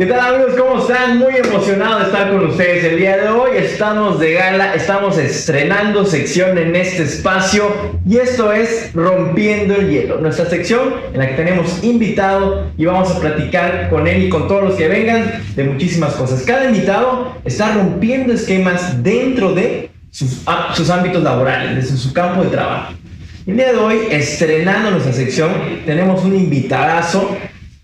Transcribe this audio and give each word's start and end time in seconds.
¿Qué 0.00 0.06
tal 0.06 0.34
amigos? 0.34 0.54
¿Cómo 0.58 0.80
están? 0.80 1.18
Muy 1.18 1.36
emocionado 1.36 1.98
de 1.98 2.06
estar 2.06 2.30
con 2.30 2.46
ustedes 2.46 2.84
el 2.84 2.96
día 2.96 3.18
de 3.18 3.28
hoy. 3.28 3.50
Estamos 3.58 4.18
de 4.18 4.32
gala, 4.32 4.74
estamos 4.74 5.18
estrenando 5.18 6.06
sección 6.06 6.56
en 6.56 6.74
este 6.74 7.02
espacio 7.02 7.70
y 8.08 8.16
esto 8.16 8.50
es 8.50 8.94
Rompiendo 8.94 9.74
el 9.74 9.90
Hielo, 9.90 10.16
nuestra 10.16 10.46
sección 10.46 10.94
en 11.12 11.18
la 11.18 11.28
que 11.28 11.34
tenemos 11.34 11.84
invitado 11.84 12.70
y 12.78 12.86
vamos 12.86 13.10
a 13.10 13.20
platicar 13.20 13.90
con 13.90 14.06
él 14.06 14.22
y 14.22 14.28
con 14.30 14.48
todos 14.48 14.70
los 14.70 14.74
que 14.76 14.88
vengan 14.88 15.42
de 15.54 15.64
muchísimas 15.64 16.14
cosas. 16.14 16.44
Cada 16.44 16.64
invitado 16.64 17.36
está 17.44 17.74
rompiendo 17.74 18.32
esquemas 18.32 19.02
dentro 19.02 19.52
de 19.52 19.90
sus, 20.10 20.46
sus 20.72 20.88
ámbitos 20.88 21.22
laborales, 21.22 21.76
desde 21.76 21.98
su 21.98 22.14
campo 22.14 22.42
de 22.42 22.48
trabajo. 22.48 22.94
El 23.46 23.54
día 23.54 23.72
de 23.72 23.76
hoy, 23.76 23.98
estrenando 24.10 24.92
nuestra 24.92 25.12
sección, 25.12 25.50
tenemos 25.84 26.24
un 26.24 26.36
invitadazo 26.36 27.36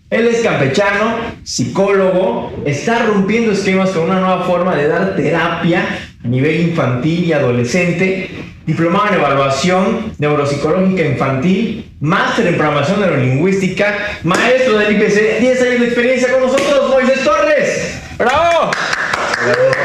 él 0.09 0.27
es 0.27 0.39
campechano, 0.39 1.17
psicólogo, 1.43 2.53
está 2.65 3.05
rompiendo 3.07 3.51
esquemas 3.51 3.89
con 3.89 4.03
una 4.03 4.19
nueva 4.19 4.43
forma 4.43 4.73
de 4.75 4.87
dar 4.87 5.17
terapia 5.17 5.83
a 6.23 6.27
nivel 6.27 6.61
infantil 6.61 7.25
y 7.25 7.33
adolescente, 7.33 8.29
diplomado 8.65 9.07
en 9.07 9.13
evaluación 9.15 10.13
neuropsicológica 10.17 11.03
infantil, 11.03 11.91
máster 11.99 12.47
en 12.47 12.55
programación 12.55 13.01
neurolingüística, 13.01 13.97
maestro 14.23 14.77
del 14.77 14.95
IPC, 14.95 15.39
10 15.41 15.61
años 15.61 15.79
de 15.81 15.85
experiencia 15.85 16.31
con 16.31 16.41
nosotros, 16.41 16.89
Moisés 16.89 17.23
Torres. 17.25 17.99
¡Bravo! 18.17 18.71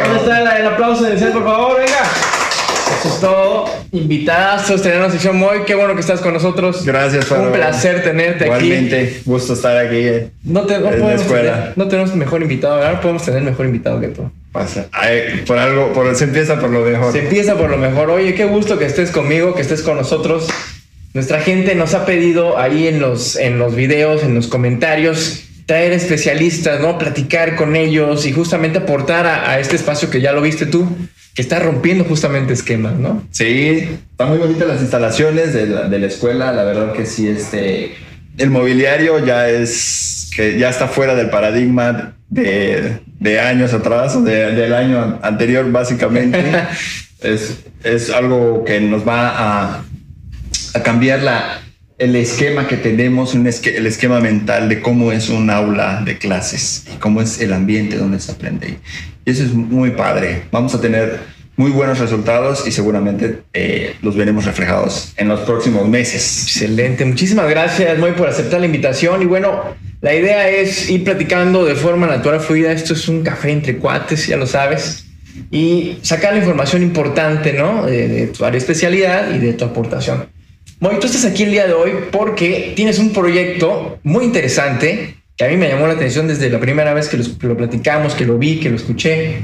¿Dónde 0.04 0.20
está 0.20 0.58
el 0.58 0.66
aplauso 0.66 1.08
inicial, 1.08 1.32
por 1.32 1.44
favor? 1.44 1.78
Venga. 1.78 2.31
Eso 2.98 3.08
es 3.08 3.20
todo. 3.20 3.64
Invitados, 3.92 4.82
tener 4.82 4.98
una 4.98 5.10
sección 5.10 5.36
muy. 5.36 5.62
Qué 5.66 5.74
bueno 5.74 5.94
que 5.94 6.00
estás 6.00 6.20
con 6.20 6.34
nosotros. 6.34 6.84
Gracias, 6.84 7.30
Un 7.30 7.52
placer 7.52 8.02
tenerte 8.02 8.50
aquí. 8.50 8.66
Igualmente, 8.66 9.20
gusto 9.24 9.54
estar 9.54 9.76
aquí. 9.76 10.06
No, 10.44 10.62
te, 10.62 10.78
no 10.78 10.90
podemos 10.90 11.26
tener, 11.26 11.72
no 11.76 11.88
tenemos 11.88 12.14
mejor 12.14 12.42
invitado, 12.42 12.76
¿verdad? 12.76 13.00
Podemos 13.00 13.24
tener 13.24 13.42
mejor 13.42 13.66
invitado 13.66 14.00
que 14.00 14.08
tú. 14.08 14.30
Pasa. 14.52 14.86
Ay, 14.92 15.42
por 15.46 15.58
algo, 15.58 15.92
por, 15.92 16.14
se 16.14 16.24
empieza 16.24 16.60
por 16.60 16.70
lo 16.70 16.80
mejor. 16.80 17.12
Se 17.12 17.20
empieza 17.20 17.56
por 17.56 17.70
lo 17.70 17.78
mejor. 17.78 18.10
Oye, 18.10 18.34
qué 18.34 18.44
gusto 18.44 18.78
que 18.78 18.84
estés 18.84 19.10
conmigo, 19.10 19.54
que 19.54 19.62
estés 19.62 19.82
con 19.82 19.96
nosotros. 19.96 20.48
Nuestra 21.14 21.40
gente 21.40 21.74
nos 21.74 21.94
ha 21.94 22.06
pedido 22.06 22.58
ahí 22.58 22.86
en 22.86 23.00
los, 23.00 23.36
en 23.36 23.58
los 23.58 23.74
videos, 23.74 24.22
en 24.22 24.34
los 24.34 24.46
comentarios, 24.46 25.44
traer 25.66 25.92
especialistas, 25.92 26.80
¿no? 26.80 26.98
Platicar 26.98 27.56
con 27.56 27.76
ellos 27.76 28.26
y 28.26 28.32
justamente 28.32 28.78
aportar 28.78 29.26
a, 29.26 29.50
a 29.50 29.60
este 29.60 29.76
espacio 29.76 30.10
que 30.10 30.20
ya 30.20 30.32
lo 30.32 30.42
viste 30.42 30.66
tú, 30.66 30.88
que 31.34 31.42
está 31.42 31.58
rompiendo 31.58 32.04
justamente 32.04 32.52
esquemas, 32.52 32.94
¿no? 32.98 33.26
Sí, 33.30 33.88
están 34.10 34.28
muy 34.28 34.38
bonitas 34.38 34.68
las 34.68 34.80
instalaciones 34.80 35.54
de 35.54 35.66
la, 35.66 35.88
de 35.88 35.98
la 35.98 36.06
escuela, 36.06 36.52
la 36.52 36.64
verdad 36.64 36.92
que 36.92 37.06
sí, 37.06 37.28
este, 37.28 37.94
el 38.38 38.50
mobiliario 38.50 39.24
ya 39.24 39.48
es, 39.48 40.30
que 40.34 40.58
ya 40.58 40.68
está 40.68 40.88
fuera 40.88 41.14
del 41.14 41.30
paradigma 41.30 42.14
de, 42.28 43.00
de 43.18 43.40
años 43.40 43.72
atrás, 43.72 44.22
de, 44.24 44.52
del 44.52 44.74
año 44.74 45.18
anterior 45.22 45.70
básicamente. 45.70 46.42
es, 47.20 47.58
es 47.84 48.10
algo 48.10 48.64
que 48.64 48.80
nos 48.80 49.06
va 49.06 49.28
a, 49.28 49.84
a 50.74 50.82
cambiar 50.82 51.22
la, 51.22 51.62
el 52.02 52.16
esquema 52.16 52.66
que 52.66 52.76
tenemos, 52.76 53.32
un 53.32 53.46
esque, 53.46 53.76
el 53.76 53.86
esquema 53.86 54.18
mental 54.18 54.68
de 54.68 54.80
cómo 54.80 55.12
es 55.12 55.28
un 55.28 55.50
aula 55.50 56.02
de 56.04 56.18
clases 56.18 56.84
y 56.92 56.96
cómo 56.96 57.22
es 57.22 57.40
el 57.40 57.52
ambiente 57.52 57.96
donde 57.96 58.18
se 58.18 58.32
aprende. 58.32 58.78
Y 59.24 59.30
eso 59.30 59.44
es 59.44 59.52
muy 59.52 59.92
padre. 59.92 60.42
Vamos 60.50 60.74
a 60.74 60.80
tener 60.80 61.20
muy 61.54 61.70
buenos 61.70 62.00
resultados 62.00 62.66
y 62.66 62.72
seguramente 62.72 63.42
eh, 63.52 63.94
los 64.02 64.16
veremos 64.16 64.46
reflejados 64.46 65.12
en 65.16 65.28
los 65.28 65.42
próximos 65.42 65.88
meses. 65.88 66.42
Excelente. 66.42 67.04
Muchísimas 67.04 67.48
gracias, 67.48 67.96
Moy, 68.00 68.12
por 68.12 68.28
aceptar 68.28 68.58
la 68.58 68.66
invitación. 68.66 69.22
Y 69.22 69.26
bueno, 69.26 69.62
la 70.00 70.12
idea 70.12 70.48
es 70.48 70.90
ir 70.90 71.04
platicando 71.04 71.64
de 71.64 71.76
forma 71.76 72.08
natural, 72.08 72.40
fluida. 72.40 72.72
Esto 72.72 72.94
es 72.94 73.06
un 73.06 73.22
café 73.22 73.52
entre 73.52 73.76
cuates, 73.76 74.26
ya 74.26 74.36
lo 74.36 74.48
sabes. 74.48 75.04
Y 75.52 75.98
sacar 76.02 76.32
la 76.32 76.40
información 76.40 76.82
importante, 76.82 77.52
¿no? 77.52 77.86
De, 77.86 78.08
de 78.08 78.26
tu 78.26 78.44
área 78.44 78.58
especialidad 78.58 79.32
y 79.32 79.38
de 79.38 79.52
tu 79.52 79.64
aportación. 79.64 80.26
Moy, 80.82 80.98
tú 80.98 81.06
estás 81.06 81.24
aquí 81.24 81.44
el 81.44 81.52
día 81.52 81.68
de 81.68 81.74
hoy 81.74 81.92
porque 82.10 82.72
tienes 82.74 82.98
un 82.98 83.12
proyecto 83.12 84.00
muy 84.02 84.24
interesante 84.24 85.14
que 85.36 85.44
a 85.44 85.48
mí 85.48 85.56
me 85.56 85.68
llamó 85.68 85.86
la 85.86 85.92
atención 85.92 86.26
desde 86.26 86.50
la 86.50 86.58
primera 86.58 86.92
vez 86.92 87.08
que 87.08 87.18
lo, 87.18 87.24
lo 87.42 87.56
platicamos, 87.56 88.14
que 88.14 88.26
lo 88.26 88.36
vi, 88.36 88.58
que 88.58 88.68
lo 88.68 88.74
escuché, 88.74 89.42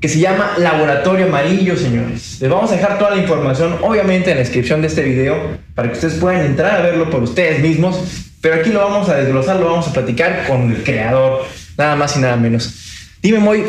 que 0.00 0.08
se 0.08 0.20
llama 0.20 0.54
Laboratorio 0.56 1.26
Amarillo, 1.26 1.76
señores. 1.76 2.38
Les 2.40 2.48
vamos 2.48 2.72
a 2.72 2.76
dejar 2.76 2.98
toda 2.98 3.10
la 3.10 3.20
información, 3.20 3.76
obviamente, 3.82 4.30
en 4.30 4.38
la 4.38 4.42
descripción 4.42 4.80
de 4.80 4.86
este 4.86 5.02
video, 5.02 5.58
para 5.74 5.88
que 5.88 5.96
ustedes 5.96 6.14
puedan 6.14 6.46
entrar 6.46 6.80
a 6.80 6.82
verlo 6.82 7.10
por 7.10 7.24
ustedes 7.24 7.60
mismos. 7.60 8.00
Pero 8.40 8.54
aquí 8.54 8.70
lo 8.70 8.78
vamos 8.78 9.10
a 9.10 9.16
desglosar, 9.16 9.60
lo 9.60 9.66
vamos 9.66 9.86
a 9.86 9.92
platicar 9.92 10.46
con 10.46 10.70
el 10.70 10.82
creador, 10.82 11.44
nada 11.76 11.94
más 11.94 12.16
y 12.16 12.20
nada 12.20 12.36
menos. 12.38 13.18
Dime, 13.20 13.38
Moy, 13.38 13.64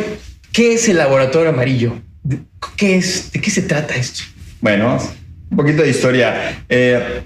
¿qué 0.53 0.75
es 0.75 0.87
el 0.87 0.95
Laboratorio 0.95 1.49
Amarillo? 1.49 1.93
¿Qué 2.77 2.95
es? 2.95 3.33
¿De 3.33 3.41
qué 3.41 3.51
se 3.51 3.63
trata 3.63 3.97
esto? 3.97 4.23
Bueno, 4.61 4.97
un 5.51 5.57
poquito 5.57 5.83
de 5.83 5.89
historia. 5.89 6.63
Eh, 6.69 7.21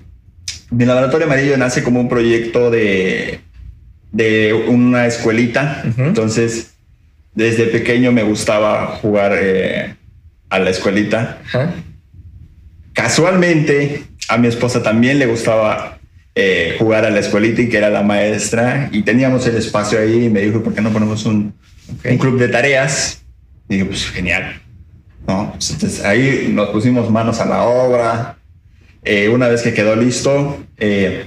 mi 0.71 0.85
laboratorio 0.85 1.27
amarillo 1.27 1.57
nace 1.57 1.83
como 1.83 2.01
un 2.01 2.09
proyecto 2.09 2.71
de, 2.71 3.39
de 4.11 4.53
una 4.67 5.05
escuelita. 5.05 5.83
Uh 5.85 5.89
-huh. 5.89 6.07
Entonces, 6.07 6.73
desde 7.33 7.65
pequeño 7.67 8.11
me 8.11 8.23
gustaba 8.23 8.97
jugar 9.01 9.33
eh, 9.39 9.95
a 10.49 10.59
la 10.59 10.69
escuelita. 10.71 11.37
Uh 11.53 11.57
-huh. 11.57 11.69
Casualmente, 12.93 14.03
a 14.27 14.37
mi 14.37 14.47
esposa 14.47 14.81
también 14.81 15.19
le 15.19 15.27
gustaba 15.27 15.99
eh, 16.33 16.75
jugar 16.79 17.05
a 17.05 17.09
la 17.11 17.19
escuelita 17.19 17.61
y 17.61 17.69
que 17.69 17.77
era 17.77 17.89
la 17.89 18.01
maestra. 18.01 18.89
Y 18.91 19.03
teníamos 19.03 19.45
el 19.47 19.55
espacio 19.55 19.99
ahí 19.99 20.25
y 20.25 20.29
me 20.29 20.41
dijo, 20.41 20.63
¿por 20.63 20.73
qué 20.73 20.81
no 20.81 20.91
ponemos 20.91 21.25
un, 21.25 21.53
okay. 21.99 22.13
un 22.13 22.17
club 22.17 22.39
de 22.39 22.47
tareas? 22.47 23.21
Y 23.69 23.75
dije, 23.75 23.85
pues 23.85 24.09
genial. 24.09 24.64
¿No? 25.27 25.53
Entonces 25.53 26.03
ahí 26.03 26.49
nos 26.53 26.69
pusimos 26.69 27.09
manos 27.09 27.39
a 27.39 27.45
la 27.45 27.63
obra. 27.63 28.37
Eh, 29.03 29.29
una 29.29 29.47
vez 29.47 29.61
que 29.61 29.73
quedó 29.73 29.95
listo, 29.95 30.57
eh, 30.77 31.25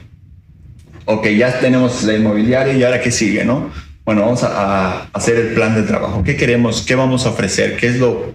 ok, 1.04 1.26
ya 1.28 1.60
tenemos 1.60 2.02
la 2.02 2.14
inmobiliaria 2.14 2.74
y 2.74 2.82
ahora 2.82 3.00
qué 3.00 3.10
sigue, 3.10 3.44
¿no? 3.44 3.70
Bueno, 4.04 4.22
vamos 4.22 4.42
a, 4.42 4.48
a, 4.96 5.08
hacer 5.12 5.36
el 5.36 5.54
plan 5.54 5.74
de 5.74 5.82
trabajo. 5.82 6.24
¿Qué 6.24 6.36
queremos? 6.36 6.82
¿Qué 6.82 6.94
vamos 6.94 7.26
a 7.26 7.30
ofrecer? 7.30 7.76
¿Qué 7.76 7.88
es 7.88 7.98
lo, 7.98 8.34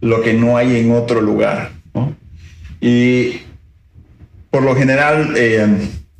lo 0.00 0.20
que 0.22 0.34
no 0.34 0.56
hay 0.56 0.76
en 0.76 0.92
otro 0.92 1.20
lugar? 1.20 1.70
¿no? 1.94 2.14
Y 2.80 3.42
por 4.50 4.62
lo 4.62 4.74
general 4.76 5.32
eh, 5.36 5.66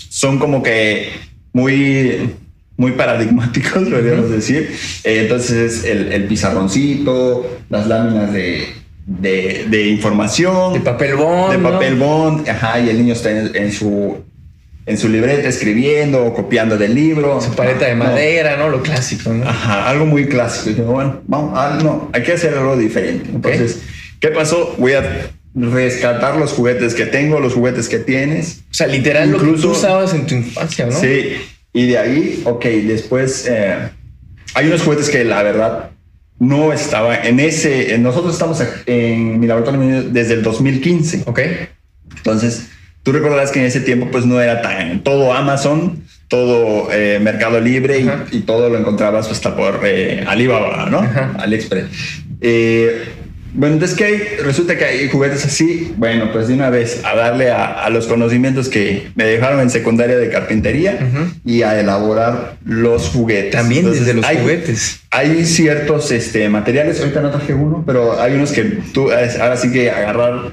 son 0.08 0.38
como 0.38 0.62
que 0.62 1.10
muy 1.52 2.30
muy 2.76 2.92
paradigmáticos, 2.92 3.82
podríamos 3.90 4.26
uh 4.26 4.28
-huh. 4.28 4.36
decir. 4.36 4.74
Eh, 5.04 5.20
entonces, 5.22 5.84
el, 5.84 6.12
el, 6.12 6.24
pizarroncito, 6.24 7.46
las 7.68 7.86
láminas 7.86 8.32
de, 8.32 8.66
de, 9.06 9.66
de, 9.68 9.86
información. 9.88 10.72
De 10.72 10.80
papel 10.80 11.14
bond. 11.14 11.52
De 11.52 11.58
papel 11.58 11.94
bond, 11.96 12.48
ajá, 12.48 12.80
y 12.80 12.88
el 12.88 12.98
niño 12.98 13.14
está 13.14 13.30
en, 13.30 13.54
en, 13.54 13.72
su, 13.72 14.22
en 14.86 14.98
su 14.98 15.08
libreta 15.08 15.48
escribiendo 15.48 16.24
o 16.24 16.34
copiando 16.34 16.78
del 16.78 16.94
libro. 16.94 17.40
Su 17.40 17.54
paleta 17.54 17.86
de 17.86 17.94
madera, 17.94 18.56
¿no? 18.56 18.64
¿no? 18.64 18.70
Lo 18.70 18.82
clásico, 18.82 19.32
¿no? 19.32 19.48
Ajá, 19.48 19.88
algo 19.88 20.06
muy 20.06 20.26
clásico. 20.26 20.82
Bueno, 20.82 21.20
vamos, 21.26 21.52
ah, 21.54 21.78
no, 21.82 22.10
hay 22.12 22.22
que 22.22 22.32
hacer 22.32 22.54
algo 22.54 22.76
diferente. 22.76 23.30
Entonces, 23.30 23.76
okay. 23.76 23.88
¿qué 24.20 24.28
pasó? 24.28 24.74
Voy 24.78 24.92
a 24.92 25.30
rescatar 25.54 26.36
los 26.36 26.52
juguetes 26.52 26.94
que 26.94 27.06
tengo, 27.06 27.40
los 27.40 27.54
juguetes 27.54 27.88
que 27.88 27.98
tienes. 27.98 28.62
O 28.70 28.74
sea, 28.74 28.86
literal 28.86 29.28
Incluso, 29.28 29.46
lo 29.46 29.54
que 29.54 29.62
tú 29.62 29.70
usabas 29.70 30.14
en 30.14 30.26
tu 30.26 30.34
infancia, 30.34 30.86
¿no? 30.86 30.92
Sí, 30.92 31.36
y 31.72 31.86
de 31.86 31.98
ahí, 31.98 32.42
ok, 32.44 32.64
después 32.64 33.46
eh, 33.48 33.90
hay 34.54 34.66
unos 34.66 34.82
juguetes 34.82 35.08
que 35.10 35.24
la 35.24 35.42
verdad 35.42 35.91
no 36.38 36.72
estaba 36.72 37.16
en 37.16 37.40
ese. 37.40 37.94
En 37.94 38.02
nosotros 38.02 38.34
estamos 38.34 38.62
en 38.86 39.40
mi 39.40 39.46
laboratorio 39.46 40.02
desde 40.04 40.34
el 40.34 40.42
2015. 40.42 41.24
Ok. 41.26 41.40
Entonces, 42.16 42.68
tú 43.02 43.12
recordarás 43.12 43.50
que 43.50 43.60
en 43.60 43.66
ese 43.66 43.80
tiempo, 43.80 44.08
pues 44.10 44.26
no 44.26 44.40
era 44.40 44.62
tan 44.62 45.02
todo 45.02 45.32
Amazon, 45.32 46.04
todo 46.28 46.88
eh, 46.92 47.18
Mercado 47.20 47.60
Libre 47.60 48.00
y, 48.00 48.36
y, 48.36 48.40
todo 48.40 48.68
lo 48.68 48.78
encontrabas 48.78 49.30
hasta 49.30 49.54
por 49.54 49.80
eh, 49.84 50.24
Alibaba, 50.26 50.88
¿no? 50.90 51.00
Ajá. 51.00 51.34
AliExpress. 51.38 51.86
Eh, 52.40 53.04
bueno, 53.54 53.74
entonces 53.74 53.96
que 53.96 54.04
hay, 54.04 54.18
resulta 54.42 54.78
que 54.78 54.84
hay 54.84 55.08
juguetes 55.08 55.44
así, 55.44 55.92
bueno, 55.98 56.32
pues 56.32 56.48
de 56.48 56.54
una 56.54 56.70
vez 56.70 57.02
a 57.04 57.14
darle 57.14 57.50
a, 57.50 57.66
a 57.84 57.90
los 57.90 58.06
conocimientos 58.06 58.68
que 58.68 59.08
me 59.14 59.24
dejaron 59.24 59.60
en 59.60 59.68
secundaria 59.68 60.16
de 60.16 60.30
carpintería 60.30 60.98
uh 61.00 61.04
-huh. 61.04 61.32
y 61.44 61.62
a 61.62 61.78
elaborar 61.78 62.56
los 62.64 63.08
juguetes. 63.08 63.52
También 63.52 63.80
entonces, 63.80 64.06
desde 64.06 64.16
los 64.16 64.24
hay, 64.24 64.38
juguetes. 64.38 65.00
Hay 65.10 65.44
ciertos 65.44 66.10
este, 66.12 66.48
materiales, 66.48 67.00
ahorita 67.00 67.20
no 67.20 67.30
traje 67.30 67.52
uno, 67.52 67.82
pero 67.86 68.20
hay 68.20 68.34
unos 68.34 68.52
que 68.52 68.62
tú, 68.94 69.10
ahora 69.10 69.56
sí 69.58 69.70
que 69.70 69.90
agarrar, 69.90 70.52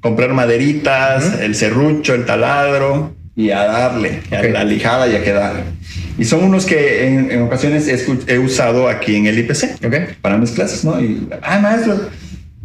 comprar 0.00 0.32
maderitas, 0.32 1.24
uh 1.24 1.28
-huh. 1.28 1.42
el 1.42 1.54
serrucho, 1.54 2.14
el 2.14 2.24
taladro 2.24 3.14
y 3.36 3.50
a 3.50 3.64
darle, 3.64 4.20
okay. 4.26 4.50
a 4.50 4.52
la 4.52 4.64
lijada 4.64 5.06
y 5.06 5.14
a 5.14 5.22
quedar. 5.22 5.64
Y 6.18 6.24
son 6.24 6.42
unos 6.44 6.66
que 6.66 7.06
en, 7.06 7.30
en 7.30 7.42
ocasiones 7.42 7.86
he, 7.86 8.34
he, 8.34 8.38
usado 8.38 8.88
aquí 8.88 9.14
en 9.16 9.26
el 9.26 9.38
IPC 9.38 9.86
okay. 9.86 10.16
para 10.20 10.36
mis 10.36 10.50
clases, 10.50 10.84
¿no? 10.84 11.00
Y, 11.00 11.28
ah, 11.42 11.58
maestro, 11.60 12.10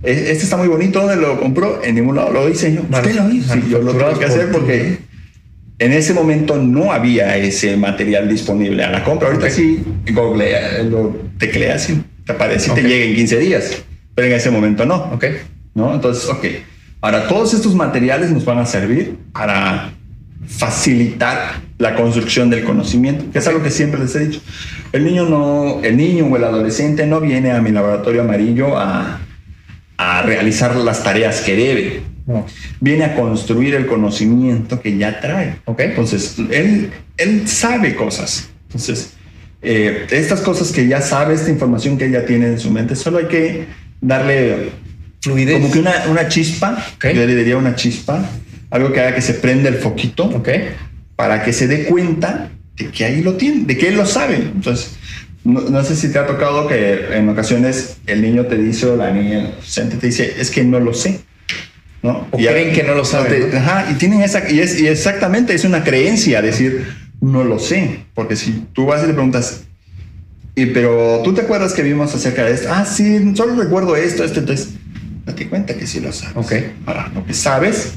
este 0.06 0.44
está 0.44 0.58
muy 0.58 0.68
bonito, 0.68 1.00
¿dónde 1.00 1.16
lo 1.16 1.40
compró? 1.40 1.84
En 1.84 1.96
ningún 1.96 2.16
lado 2.16 2.32
lo 2.32 2.48
diseño. 2.48 2.86
Vale. 2.90 3.10
¿Usted 3.10 3.22
lo 3.22 3.32
hizo? 3.32 3.54
Sí, 3.54 3.64
yo 3.70 3.82
lo 3.82 3.94
tengo 3.94 4.18
que 4.20 4.26
hacer 4.26 4.52
porque 4.52 4.98
en 5.80 5.92
ese 5.92 6.14
momento 6.14 6.58
no 6.58 6.92
había 6.92 7.36
ese 7.38 7.76
material 7.76 8.30
disponible 8.30 8.84
a 8.84 8.92
la 8.92 9.04
compra. 9.04 9.30
Ahorita 9.30 9.50
sí, 9.50 9.84
Google 10.12 10.46
eh, 10.52 10.84
lo 10.84 11.16
tecleas 11.38 11.90
y 11.90 12.02
te 12.26 12.32
aparece 12.32 12.72
y 12.72 12.76
te 12.76 12.84
llega 12.84 13.06
en 13.06 13.16
15 13.16 13.40
días, 13.40 13.84
pero 14.14 14.28
en 14.28 14.34
ese 14.34 14.52
momento 14.52 14.86
no. 14.86 14.96
Ok. 15.14 15.26
¿No? 15.74 15.94
Entonces, 15.94 16.30
ok. 16.30 16.46
Ahora, 17.02 17.28
todos 17.28 17.54
estos 17.54 17.76
materiales 17.76 18.32
nos 18.32 18.46
van 18.46 18.60
a 18.60 18.66
servir 18.66 19.18
para 19.34 19.94
facilitar 20.48 21.62
la 21.78 21.96
construcción 21.96 22.50
del 22.50 22.64
conocimiento, 22.64 23.26
que 23.32 23.40
es 23.40 23.48
algo 23.48 23.62
que 23.62 23.72
siempre 23.72 24.00
les 24.00 24.16
he 24.16 24.28
dicho. 24.28 24.42
El 24.92 25.04
niño, 25.06 25.26
no, 25.26 25.82
el 25.84 25.98
niño 25.98 26.26
o 26.26 26.38
el 26.38 26.44
adolescente 26.44 27.06
no 27.06 27.20
viene 27.20 27.52
a 27.52 27.62
mi 27.62 27.72
laboratorio 27.72 28.22
amarillo 28.22 28.78
a, 28.78 29.20
a 29.98 30.22
realizar 30.22 30.76
las 30.76 31.04
tareas 31.04 31.42
que 31.42 31.56
debe. 31.56 32.02
Viene 32.80 33.06
a 33.06 33.16
construir 33.16 33.76
el 33.76 33.86
conocimiento 33.86 34.82
que 34.82 34.98
ya 34.98 35.20
trae. 35.20 35.58
Okay. 35.66 35.90
Entonces, 35.90 36.36
él, 36.52 36.92
él 37.18 37.48
sabe 37.48 37.96
cosas. 37.96 38.50
Entonces, 38.68 39.12
eh, 39.62 40.08
estas 40.10 40.42
cosas 40.42 40.72
que 40.72 40.88
ya 40.88 41.02
sabe, 41.02 41.36
esta 41.36 41.52
información 41.52 41.98
que 41.98 42.06
ella 42.06 42.26
tiene 42.26 42.48
en 42.48 42.60
su 42.60 42.72
mente, 42.72 42.96
solo 42.96 43.20
hay 43.20 43.26
que 43.26 43.66
darle 44.02 44.72
fluidez. 45.22 45.56
Como 45.56 45.72
que 45.72 45.80
una, 45.80 46.06
una 46.10 46.28
chispa, 46.28 46.84
yo 47.02 47.26
le 47.26 47.36
diría 47.36 47.58
una 47.58 47.76
chispa, 47.76 48.28
algo 48.72 48.92
que 48.92 49.02
haga 49.02 49.16
que 49.16 49.22
se 49.22 49.36
prenda 49.36 49.70
el 49.70 49.76
foquito, 49.76 50.26
okay. 50.26 50.70
para 51.16 51.44
que 51.44 51.54
se 51.54 51.68
dé 51.68 51.86
cuenta 51.86 52.50
de 52.76 52.88
que 52.90 53.06
ahí 53.06 53.22
lo 53.22 53.36
tiene, 53.36 53.66
de 53.66 53.78
que 53.78 53.90
él 53.90 53.96
lo 53.96 54.06
sabe. 54.06 54.36
Entonces, 54.36 54.98
no, 55.46 55.84
sé 55.84 55.96
si 55.96 56.12
te 56.12 56.18
ha 56.18 56.26
tocado 56.26 56.68
que 56.68 57.16
en 57.16 57.30
ocasiones 57.30 57.98
el 58.08 58.22
niño 58.24 58.48
te 58.48 58.58
dice 58.58 58.88
o 58.88 58.96
la 58.96 59.12
niña 59.12 59.52
te 59.74 60.08
dice, 60.08 60.36
es 60.40 60.50
que 60.50 60.64
no 60.64 60.80
lo 60.80 60.94
sé. 60.94 61.22
¿no? 62.02 62.28
O 62.32 62.38
creen 62.38 62.74
que 62.74 62.84
no 62.84 62.96
lo 62.96 63.06
saben. 63.06 63.56
Ajá, 63.56 63.88
y 63.92 63.94
tienen 63.96 64.22
esa, 64.22 64.50
y, 64.50 64.60
es, 64.60 64.80
y 64.80 64.88
exactamente 64.88 65.54
es 65.54 65.64
una 65.64 65.84
creencia 65.84 66.42
decir, 66.42 66.88
no 67.22 67.44
lo 67.44 67.60
sé. 67.60 68.06
Porque 68.16 68.36
si 68.36 68.66
tú 68.74 68.88
vas 68.88 69.04
y 69.04 69.08
le 69.08 69.14
preguntas, 69.14 69.64
y, 70.56 70.68
pero 70.68 71.22
tú 71.24 71.34
te 71.34 71.42
acuerdas 71.42 71.74
que 71.74 71.84
vimos 71.84 72.14
acerca 72.14 72.44
de 72.44 72.54
esto, 72.54 72.70
ah, 72.72 72.86
sí, 72.86 73.36
solo 73.36 73.56
recuerdo 73.56 73.96
esto, 73.96 74.24
esto, 74.24 74.40
entonces, 74.40 74.70
date 75.26 75.48
cuenta 75.48 75.76
que 75.76 75.86
sí 75.86 76.00
lo 76.00 76.12
sabes. 76.12 76.36
Ok. 76.38 76.54
Ahora, 76.88 77.12
lo 77.14 77.26
que 77.26 77.34
sabes, 77.34 77.94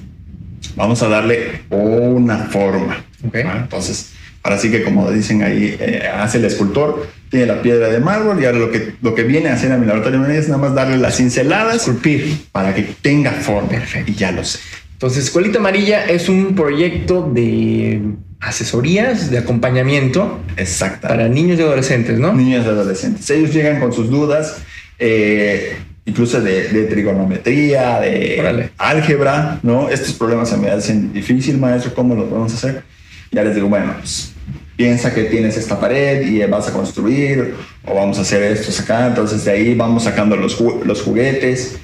vamos 0.76 1.02
a 1.02 1.08
darle 1.08 1.62
una 1.70 2.38
forma. 2.46 3.04
Ok. 3.26 3.36
Entonces, 3.36 4.10
ahora 4.42 4.58
sí 4.58 4.70
que 4.70 4.82
como 4.82 5.10
dicen 5.10 5.42
ahí, 5.42 5.76
eh, 5.80 6.08
hace 6.12 6.38
el 6.38 6.44
escultor, 6.44 7.08
tiene 7.30 7.46
la 7.46 7.62
piedra 7.62 7.88
de 7.88 8.00
mármol 8.00 8.40
y 8.42 8.46
ahora 8.46 8.58
lo 8.58 8.70
que, 8.70 8.94
lo 9.02 9.14
que 9.14 9.22
viene 9.22 9.48
a 9.50 9.54
hacer 9.54 9.72
a 9.72 9.78
mi 9.78 9.86
laboratorio 9.86 10.24
es 10.26 10.48
nada 10.48 10.60
más 10.60 10.74
darle 10.74 10.96
las 10.96 11.16
cinceladas. 11.16 11.76
Esculpir. 11.76 12.46
Para 12.52 12.74
que 12.74 12.82
tenga 13.02 13.32
forma. 13.32 13.68
Perfecto. 13.68 14.10
Y 14.10 14.14
ya 14.14 14.32
lo 14.32 14.44
sé. 14.44 14.58
Entonces, 14.92 15.24
Escuelita 15.24 15.58
Amarilla 15.58 16.06
es 16.06 16.28
un 16.28 16.54
proyecto 16.54 17.30
de 17.32 18.02
asesorías, 18.40 19.30
de 19.30 19.38
acompañamiento. 19.38 20.40
Exacto. 20.56 21.06
Para 21.06 21.28
niños 21.28 21.58
y 21.58 21.62
adolescentes, 21.62 22.18
¿no? 22.18 22.32
Niños 22.32 22.64
y 22.66 22.68
adolescentes. 22.68 23.28
Ellos 23.30 23.52
llegan 23.52 23.80
con 23.80 23.92
sus 23.92 24.10
dudas, 24.10 24.58
eh, 24.98 25.76
incluso 26.04 26.40
de, 26.40 26.86
trigonometría, 26.90 28.00
de 28.00 28.70
álgebra, 28.78 29.60
¿no? 29.62 29.88
Estos 29.88 30.14
problemas 30.14 30.48
se 30.48 30.56
me 30.56 30.70
hacen 30.70 31.12
difícil, 31.12 31.58
maestro, 31.58 31.94
¿cómo 31.94 32.14
los 32.14 32.30
vamos 32.30 32.52
a 32.52 32.56
hacer? 32.56 32.82
Ya 33.30 33.44
les 33.44 33.54
digo, 33.54 33.68
bueno, 33.68 33.94
pues 33.98 34.32
piensa 34.78 35.12
que 35.12 35.24
tienes 35.24 35.56
esta 35.56 35.80
pared 35.80 36.24
y 36.24 36.38
vas 36.44 36.68
a 36.68 36.72
construir 36.72 37.56
o 37.84 37.96
vamos 37.96 38.16
a 38.18 38.20
hacer 38.22 38.44
esto 38.44 38.70
acá. 38.80 39.08
Entonces 39.08 39.44
de 39.44 39.50
ahí 39.50 39.74
vamos 39.74 40.04
sacando 40.04 40.36
los, 40.36 40.58
los 40.60 41.02
juguetes 41.02 41.76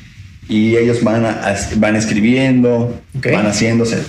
y 0.49 0.77
ellos 0.77 1.03
van, 1.03 1.27
van 1.77 1.97
escribiendo, 1.97 3.03
van 3.13 3.47
haciéndose. 3.49 4.05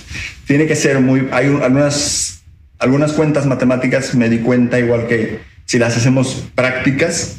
Tiene 0.46 0.66
que 0.66 0.76
ser 0.76 1.00
muy... 1.00 1.28
Hay 1.32 1.46
algunas, 1.46 2.44
algunas 2.78 3.12
cuentas 3.12 3.44
matemáticas, 3.44 4.14
me 4.14 4.28
di 4.28 4.38
cuenta 4.38 4.78
igual 4.78 5.08
que 5.08 5.40
si 5.64 5.80
las 5.80 5.96
hacemos 5.96 6.44
prácticas, 6.54 7.38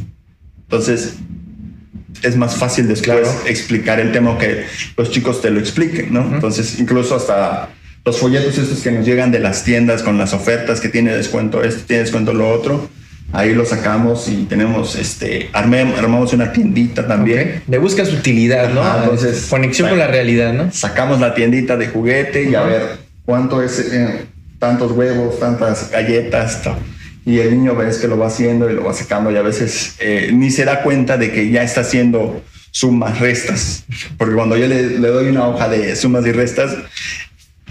entonces 0.63 1.13
es 2.23 2.35
más 2.35 2.57
fácil 2.57 2.89
después 2.89 3.25
explicar 3.45 4.01
el 4.01 4.11
tema 4.11 4.37
que 4.37 4.65
los 4.97 5.11
chicos 5.11 5.41
te 5.41 5.49
lo 5.49 5.61
expliquen, 5.61 6.11
¿no? 6.11 6.29
Entonces 6.33 6.77
incluso 6.77 7.15
hasta 7.15 7.69
los 8.07 8.19
folletos 8.19 8.57
estos 8.57 8.79
que 8.79 8.89
nos 8.89 9.05
llegan 9.05 9.31
de 9.31 9.39
las 9.39 9.65
tiendas 9.65 10.01
con 10.01 10.17
las 10.17 10.33
ofertas 10.33 10.79
que 10.79 10.87
tiene 10.87 11.13
descuento 11.13 11.61
esto, 11.61 11.83
tiene 11.85 12.03
descuento 12.03 12.33
lo 12.33 12.49
otro. 12.49 12.89
Ahí 13.33 13.53
lo 13.53 13.65
sacamos 13.65 14.29
y 14.29 14.45
tenemos, 14.45 14.95
este, 14.95 15.49
armamos 15.51 16.31
una 16.31 16.53
tiendita 16.53 17.05
también. 17.05 17.63
De 17.67 17.77
buscas 17.77 18.13
utilidad, 18.13 18.69
¿no? 18.69 18.81
Entonces, 19.03 19.47
conexión 19.49 19.89
con 19.89 19.99
la 19.99 20.07
realidad, 20.07 20.53
¿no? 20.53 20.71
Sacamos 20.71 21.19
la 21.19 21.33
tiendita 21.33 21.75
de 21.75 21.89
juguete 21.89 22.49
y 22.49 22.55
a 22.55 22.63
ver 22.63 22.97
cuánto 23.25 23.61
es 23.61 23.77
eh, 23.91 24.27
tantos 24.57 24.93
huevos, 24.93 25.37
tantas 25.41 25.91
galletas, 25.91 26.61
y 27.25 27.39
el 27.39 27.51
niño 27.51 27.75
ves 27.75 27.97
que 27.97 28.07
lo 28.07 28.17
va 28.17 28.27
haciendo 28.27 28.69
y 28.69 28.73
lo 28.73 28.85
va 28.85 28.93
sacando 28.93 29.31
y 29.31 29.35
a 29.35 29.41
veces 29.41 29.97
eh, 29.99 30.29
ni 30.33 30.49
se 30.49 30.63
da 30.63 30.81
cuenta 30.81 31.17
de 31.17 31.29
que 31.33 31.51
ya 31.51 31.61
está 31.61 31.81
haciendo 31.81 32.41
sumas, 32.71 33.19
restas, 33.19 33.83
porque 34.17 34.33
cuando 34.33 34.55
yo 34.55 34.65
le, 34.67 34.97
le 34.97 35.07
doy 35.09 35.27
una 35.27 35.45
hoja 35.45 35.67
de 35.67 35.93
sumas 35.97 36.25
y 36.25 36.31
restas, 36.31 36.77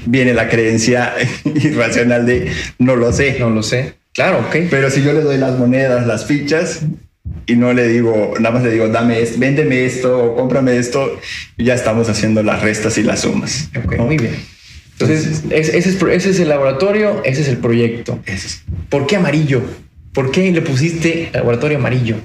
viene 0.06 0.32
la 0.32 0.48
creencia 0.48 1.14
irracional 1.44 2.26
de 2.26 2.50
no 2.78 2.96
lo 2.96 3.12
sé. 3.12 3.36
No 3.38 3.50
lo 3.50 3.62
sé. 3.62 3.94
Claro, 4.14 4.38
ok. 4.48 4.56
Pero 4.70 4.90
si 4.90 5.02
yo 5.02 5.12
le 5.12 5.20
doy 5.20 5.36
las 5.36 5.58
monedas, 5.58 6.06
las 6.06 6.24
fichas, 6.24 6.82
y 7.46 7.54
no 7.54 7.72
le 7.72 7.86
digo, 7.88 8.34
nada 8.40 8.54
más 8.54 8.64
le 8.64 8.70
digo, 8.70 8.88
dame 8.88 9.20
esto, 9.20 9.38
véndeme 9.38 9.84
esto 9.84 10.24
o 10.24 10.36
cómprame 10.36 10.76
esto, 10.78 11.20
ya 11.58 11.74
estamos 11.74 12.08
haciendo 12.08 12.42
las 12.42 12.62
restas 12.62 12.98
y 12.98 13.02
las 13.02 13.20
sumas. 13.20 13.70
Muy 13.98 14.16
bien. 14.16 14.36
Entonces, 14.92 15.42
ese, 15.50 15.78
es, 15.78 15.86
ese, 15.86 16.30
es, 16.30 16.40
el 16.40 16.48
laboratorio, 16.48 17.22
ese 17.24 17.42
es 17.42 17.48
el 17.48 17.58
proyecto. 17.58 18.18
¿Por 18.88 19.06
qué 19.06 19.16
amarillo? 19.16 19.62
¿Por 20.12 20.30
qué 20.30 20.50
le 20.50 20.62
pusiste 20.62 21.28
laboratorio 21.34 21.76
amarillo? 21.76 22.16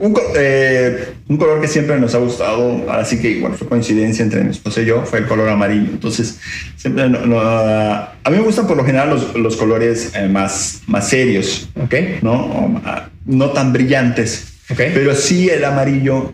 Eh, 0.00 1.14
un, 1.28 1.36
color 1.38 1.60
que 1.60 1.66
siempre 1.66 1.98
nos 1.98 2.14
ha 2.14 2.18
gustado, 2.18 2.88
así 2.90 3.18
que 3.20 3.30
igual 3.30 3.54
fue 3.54 3.66
coincidencia 3.66 4.22
entre 4.22 4.44
mi 4.44 4.50
esposa 4.50 4.80
y 4.80 4.84
yo, 4.84 5.04
fue 5.04 5.18
el 5.20 5.26
color 5.26 5.48
amarillo. 5.48 5.90
Entonces, 5.90 6.38
siempre 6.76 7.02
a 7.02 8.30
mí 8.30 8.36
me 8.36 8.42
gustan 8.42 8.68
por 8.68 8.76
lo 8.76 8.84
general 8.84 9.10
los, 9.10 9.34
los 9.34 9.56
colores 9.56 10.12
eh, 10.14 10.28
más, 10.28 10.82
más 10.86 11.08
serios, 11.08 11.68
okay. 11.84 12.20
¿no? 12.22 12.80
No 13.26 13.50
tan 13.50 13.72
brillantes, 13.72 14.58
okay. 14.70 14.92
pero 14.94 15.16
sí 15.16 15.48
el 15.48 15.64
amarillo, 15.64 16.32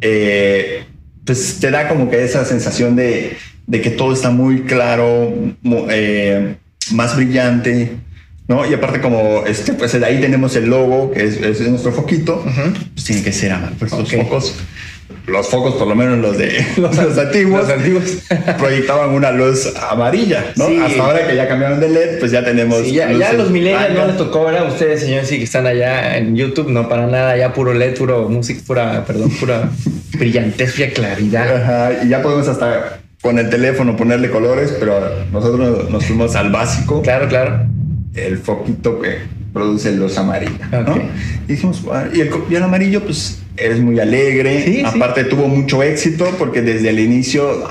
eh, 0.00 0.84
pues 1.26 1.58
te 1.60 1.70
da 1.70 1.88
como 1.88 2.08
que 2.08 2.24
esa 2.24 2.46
sensación 2.46 2.96
de, 2.96 3.36
de 3.66 3.80
que 3.82 3.90
todo 3.90 4.14
está 4.14 4.30
muy 4.30 4.62
claro, 4.62 5.34
más 6.92 7.16
brillante. 7.16 7.98
¿No? 8.52 8.70
Y 8.70 8.74
aparte 8.74 9.00
como 9.00 9.44
este, 9.46 9.72
pues 9.72 9.94
ahí 9.94 10.20
tenemos 10.20 10.54
el 10.56 10.68
logo, 10.68 11.10
que 11.10 11.24
es, 11.24 11.60
nuestro 11.62 11.92
foquito, 11.92 12.44
pues 12.94 13.04
tiene 13.04 13.22
que 13.22 13.32
ser 13.32 13.54
pues 13.78 13.92
los 13.92 14.12
focos. 14.12 14.54
Los 15.26 15.46
focos, 15.48 15.74
por 15.74 15.86
lo 15.86 15.94
menos 15.94 16.18
los 16.18 16.36
de 16.36 16.66
los, 16.76 16.98
antiguos, 17.16 17.66
proyectaban 18.58 19.10
una 19.10 19.30
luz 19.30 19.72
amarilla, 19.90 20.52
¿no? 20.56 20.66
Hasta 20.84 21.02
ahora 21.02 21.26
que 21.26 21.36
ya 21.36 21.46
cambiaron 21.48 21.80
de 21.80 21.88
LED, 21.88 22.18
pues 22.18 22.32
ya 22.32 22.44
tenemos. 22.44 22.90
ya, 22.90 23.32
los 23.32 23.50
millennials 23.50 23.94
no 23.94 24.06
les 24.06 24.16
tocó, 24.16 24.44
¿verdad? 24.44 24.68
Ustedes, 24.68 25.00
señores, 25.00 25.28
sí 25.28 25.38
que 25.38 25.44
están 25.44 25.66
allá 25.66 26.18
en 26.18 26.36
YouTube, 26.36 26.68
no 26.70 26.88
para 26.88 27.06
nada, 27.06 27.36
ya 27.36 27.52
puro 27.54 27.72
LED, 27.72 27.96
puro 27.96 28.28
música, 28.28 28.60
pura, 28.66 29.04
perdón, 29.06 29.30
pura 29.30 29.70
brillantez, 30.18 30.78
y 30.78 30.88
claridad. 30.88 31.62
Ajá, 31.62 32.04
y 32.04 32.08
ya 32.08 32.20
podemos 32.20 32.48
hasta 32.48 32.98
con 33.22 33.38
el 33.38 33.48
teléfono 33.48 33.96
ponerle 33.96 34.28
colores, 34.30 34.74
pero 34.78 35.00
nosotros 35.30 35.88
nos 35.88 36.04
fuimos 36.04 36.34
al 36.34 36.50
básico. 36.50 37.00
Claro, 37.02 37.28
claro 37.28 37.66
el 38.14 38.38
foquito 38.38 39.00
que 39.00 39.18
produce 39.52 39.92
luz 39.92 40.18
amarilla. 40.18 41.10
Y 41.46 41.52
dijimos, 41.52 41.82
y 42.14 42.54
el 42.54 42.62
amarillo, 42.62 43.02
pues 43.02 43.42
eres 43.56 43.80
muy 43.80 43.98
alegre. 44.00 44.82
Aparte, 44.84 45.24
tuvo 45.24 45.48
mucho 45.48 45.82
éxito 45.82 46.26
porque 46.38 46.62
desde 46.62 46.90
el 46.90 46.98
inicio 46.98 47.66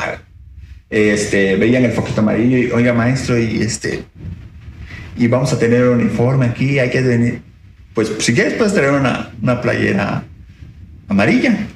este, 0.89 1.55
veían 1.55 1.85
el 1.85 1.91
foquito 1.91 2.21
amarillo 2.21 2.57
y, 2.57 2.71
oiga, 2.71 2.93
maestro, 2.93 3.37
y 3.39 3.61
este, 3.61 4.03
y 5.17 5.27
vamos 5.27 5.53
a 5.53 5.59
tener 5.59 5.87
un 5.87 6.01
uniforme 6.01 6.45
aquí, 6.45 6.79
hay 6.79 6.89
que 6.89 7.01
venir. 7.01 7.41
Pues 7.93 8.11
si 8.19 8.33
quieres, 8.33 8.53
puedes 8.53 8.73
tener 8.73 8.91
una, 8.91 9.31
una 9.41 9.61
playera 9.61 10.23
amarilla. 11.07 11.67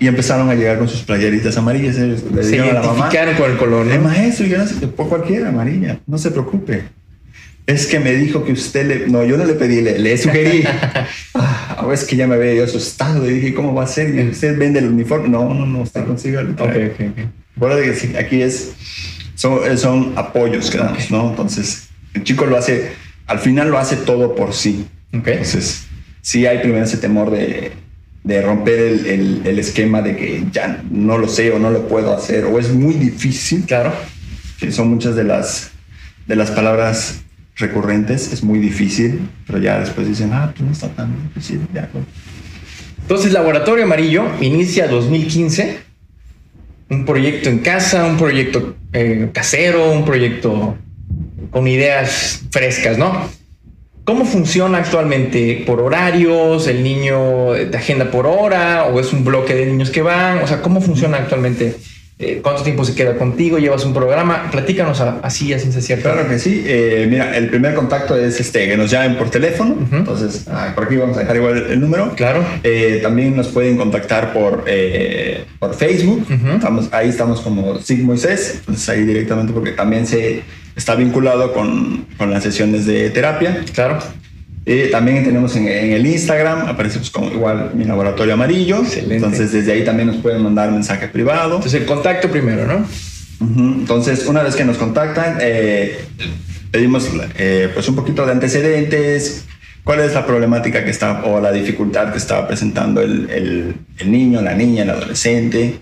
Y 0.00 0.06
empezaron 0.06 0.50
a 0.50 0.54
llegar 0.54 0.78
con 0.78 0.88
sus 0.88 1.02
playeritas 1.02 1.56
amarillas. 1.56 1.96
Se 1.96 2.58
la 2.58 2.82
mamá, 2.82 3.10
con 3.38 3.50
el 3.50 3.56
color. 3.56 3.88
El 3.88 4.00
maestro, 4.00 4.46
yo 4.46 4.58
no 4.58 4.66
sé, 4.66 4.86
por 4.86 5.08
cualquiera 5.08 5.48
amarilla, 5.48 5.98
no 6.06 6.18
se 6.18 6.30
preocupe. 6.30 6.84
Es 7.72 7.86
que 7.86 7.98
me 7.98 8.12
dijo 8.12 8.44
que 8.44 8.52
usted 8.52 8.86
le... 8.86 9.08
No, 9.08 9.24
yo 9.24 9.38
no 9.38 9.44
le 9.44 9.54
pedí, 9.54 9.80
le, 9.80 10.18
sugerí. 10.18 10.62
ah, 11.34 11.88
es 11.92 12.04
que 12.04 12.16
ya 12.16 12.26
me 12.26 12.34
había 12.34 12.54
yo 12.54 12.64
asustado 12.64 13.28
y 13.28 13.34
dije, 13.34 13.54
¿cómo 13.54 13.72
va 13.72 13.84
a 13.84 13.86
ser? 13.86 14.14
¿Y 14.14 14.28
¿Usted 14.28 14.58
vende 14.58 14.78
el 14.80 14.88
uniforme? 14.88 15.30
No, 15.30 15.54
no, 15.54 15.64
no, 15.64 15.80
usted 15.80 16.04
consigue 16.04 16.38
el 16.38 16.50
Ok, 16.50 16.60
ok, 16.60 17.00
ok. 17.60 18.16
aquí 18.18 18.42
es... 18.42 18.72
Son, 19.34 19.78
son 19.78 20.12
apoyos 20.16 20.70
que 20.70 20.78
damos, 20.78 21.10
¿no? 21.10 21.30
Entonces, 21.30 21.88
el 22.12 22.24
chico 22.24 22.44
lo 22.44 22.58
hace... 22.58 22.92
Al 23.26 23.38
final 23.38 23.70
lo 23.70 23.78
hace 23.78 23.96
todo 23.96 24.34
por 24.34 24.52
sí. 24.52 24.86
Okay. 25.08 25.34
Entonces, 25.34 25.86
sí 26.20 26.46
hay 26.46 26.58
primero 26.58 26.84
ese 26.84 26.98
temor 26.98 27.30
de, 27.30 27.72
de 28.22 28.42
romper 28.42 28.78
el, 28.78 29.06
el, 29.06 29.42
el, 29.46 29.58
esquema 29.58 30.02
de 30.02 30.16
que 30.16 30.44
ya 30.52 30.82
no 30.90 31.16
lo 31.16 31.28
sé 31.28 31.50
o 31.52 31.58
no 31.58 31.70
lo 31.70 31.88
puedo 31.88 32.14
hacer 32.14 32.44
o 32.44 32.58
es 32.58 32.70
muy 32.70 32.94
difícil. 32.94 33.64
Claro. 33.64 33.94
Que 34.60 34.70
son 34.70 34.88
muchas 34.88 35.16
de 35.16 35.24
las 35.24 35.70
de 36.26 36.36
las 36.36 36.50
palabras 36.50 37.22
recurrentes 37.56 38.32
es 38.32 38.42
muy 38.42 38.58
difícil, 38.58 39.28
pero 39.46 39.58
ya 39.58 39.80
después 39.80 40.08
dicen, 40.08 40.30
ah, 40.32 40.52
pues 40.54 40.66
no 40.66 40.72
está 40.72 40.88
tan 40.88 41.14
difícil, 41.28 41.60
ya. 41.72 41.88
Entonces, 43.02 43.32
Laboratorio 43.32 43.84
Amarillo 43.84 44.24
inicia 44.40 44.88
2015, 44.88 45.78
un 46.90 47.04
proyecto 47.04 47.48
en 47.48 47.58
casa, 47.58 48.06
un 48.06 48.16
proyecto 48.16 48.76
eh, 48.92 49.30
casero, 49.32 49.92
un 49.92 50.04
proyecto 50.04 50.76
con 51.50 51.68
ideas 51.68 52.42
frescas, 52.50 52.98
¿no? 52.98 53.28
¿Cómo 54.04 54.24
funciona 54.24 54.78
actualmente? 54.78 55.62
¿Por 55.64 55.80
horarios? 55.80 56.66
¿El 56.66 56.82
niño 56.82 57.52
de 57.52 57.76
agenda 57.76 58.10
por 58.10 58.26
hora? 58.26 58.86
¿O 58.86 58.98
es 58.98 59.12
un 59.12 59.24
bloque 59.24 59.54
de 59.54 59.66
niños 59.66 59.90
que 59.90 60.02
van? 60.02 60.38
O 60.38 60.46
sea, 60.48 60.60
¿cómo 60.60 60.80
funciona 60.80 61.18
actualmente 61.18 61.76
eh, 62.22 62.40
¿Cuánto 62.40 62.62
tiempo 62.62 62.84
se 62.84 62.94
queda 62.94 63.16
contigo? 63.16 63.58
¿Llevas 63.58 63.84
un 63.84 63.92
programa? 63.92 64.48
Platícanos 64.50 65.00
así, 65.00 65.52
así 65.52 65.72
se 65.72 65.82
cierto. 65.82 66.10
Claro 66.10 66.28
que 66.28 66.38
sí. 66.38 66.62
Eh, 66.64 67.06
mira, 67.10 67.36
el 67.36 67.48
primer 67.48 67.74
contacto 67.74 68.16
es 68.16 68.38
este, 68.38 68.68
que 68.68 68.76
nos 68.76 68.90
llamen 68.90 69.18
por 69.18 69.28
teléfono. 69.28 69.76
Entonces, 69.90 70.46
ah, 70.48 70.70
por 70.74 70.84
aquí 70.84 70.96
vamos 70.96 71.16
a 71.16 71.20
dejar 71.20 71.36
igual 71.36 71.66
el, 71.68 71.80
número. 71.80 72.12
Claro. 72.14 72.44
Eh, 72.62 73.00
también 73.02 73.36
nos 73.36 73.48
pueden 73.48 73.76
contactar 73.76 74.32
por, 74.32 74.64
por 75.58 75.74
Facebook. 75.74 76.26
estamos, 76.54 76.88
ahí 76.92 77.08
estamos 77.08 77.40
como 77.40 77.78
Sig 77.80 78.02
Moisés. 78.02 78.56
Entonces, 78.60 78.88
ahí 78.88 79.02
directamente 79.02 79.52
porque 79.52 79.72
también 79.72 80.06
se 80.06 80.42
está 80.76 80.94
vinculado 80.94 81.52
con, 81.52 82.06
con 82.16 82.30
las 82.30 82.44
sesiones 82.44 82.86
de 82.86 83.10
terapia. 83.10 83.64
Claro. 83.74 83.98
Eh, 84.64 84.88
también 84.92 85.24
tenemos 85.24 85.56
en, 85.56 85.66
el 85.66 86.06
Instagram, 86.06 86.68
aparecemos 86.68 87.10
como 87.10 87.32
igual 87.32 87.72
mi 87.74 87.84
laboratorio 87.84 88.34
amarillo. 88.34 88.78
Excelente. 88.78 89.16
Entonces 89.16 89.52
desde 89.52 89.72
ahí 89.72 89.84
también 89.84 90.08
nos 90.08 90.16
pueden 90.16 90.42
mandar 90.42 90.70
mensaje 90.70 91.08
privado. 91.08 91.56
Entonces 91.56 91.80
el 91.80 91.86
contacto 91.86 92.30
primero, 92.30 92.66
¿no? 92.66 92.86
Entonces 93.40 94.26
una 94.26 94.42
vez 94.42 94.54
que 94.54 94.64
nos 94.64 94.76
contactan, 94.76 95.38
eh, 95.40 95.98
pedimos 96.70 97.10
eh, 97.38 97.70
pues 97.74 97.88
un 97.88 97.96
poquito 97.96 98.24
de 98.24 98.32
antecedentes, 98.32 99.46
cuál 99.82 99.98
es 99.98 100.14
la 100.14 100.24
problemática 100.24 100.84
que 100.84 100.90
está 100.90 101.24
o 101.24 101.40
la 101.40 101.50
dificultad 101.50 102.12
que 102.12 102.18
estaba 102.18 102.46
presentando 102.46 103.00
el, 103.00 103.28
el, 103.30 103.74
el 103.98 104.12
niño, 104.12 104.40
la 104.42 104.54
niña, 104.54 104.84
el 104.84 104.90
adolescente. 104.90 105.76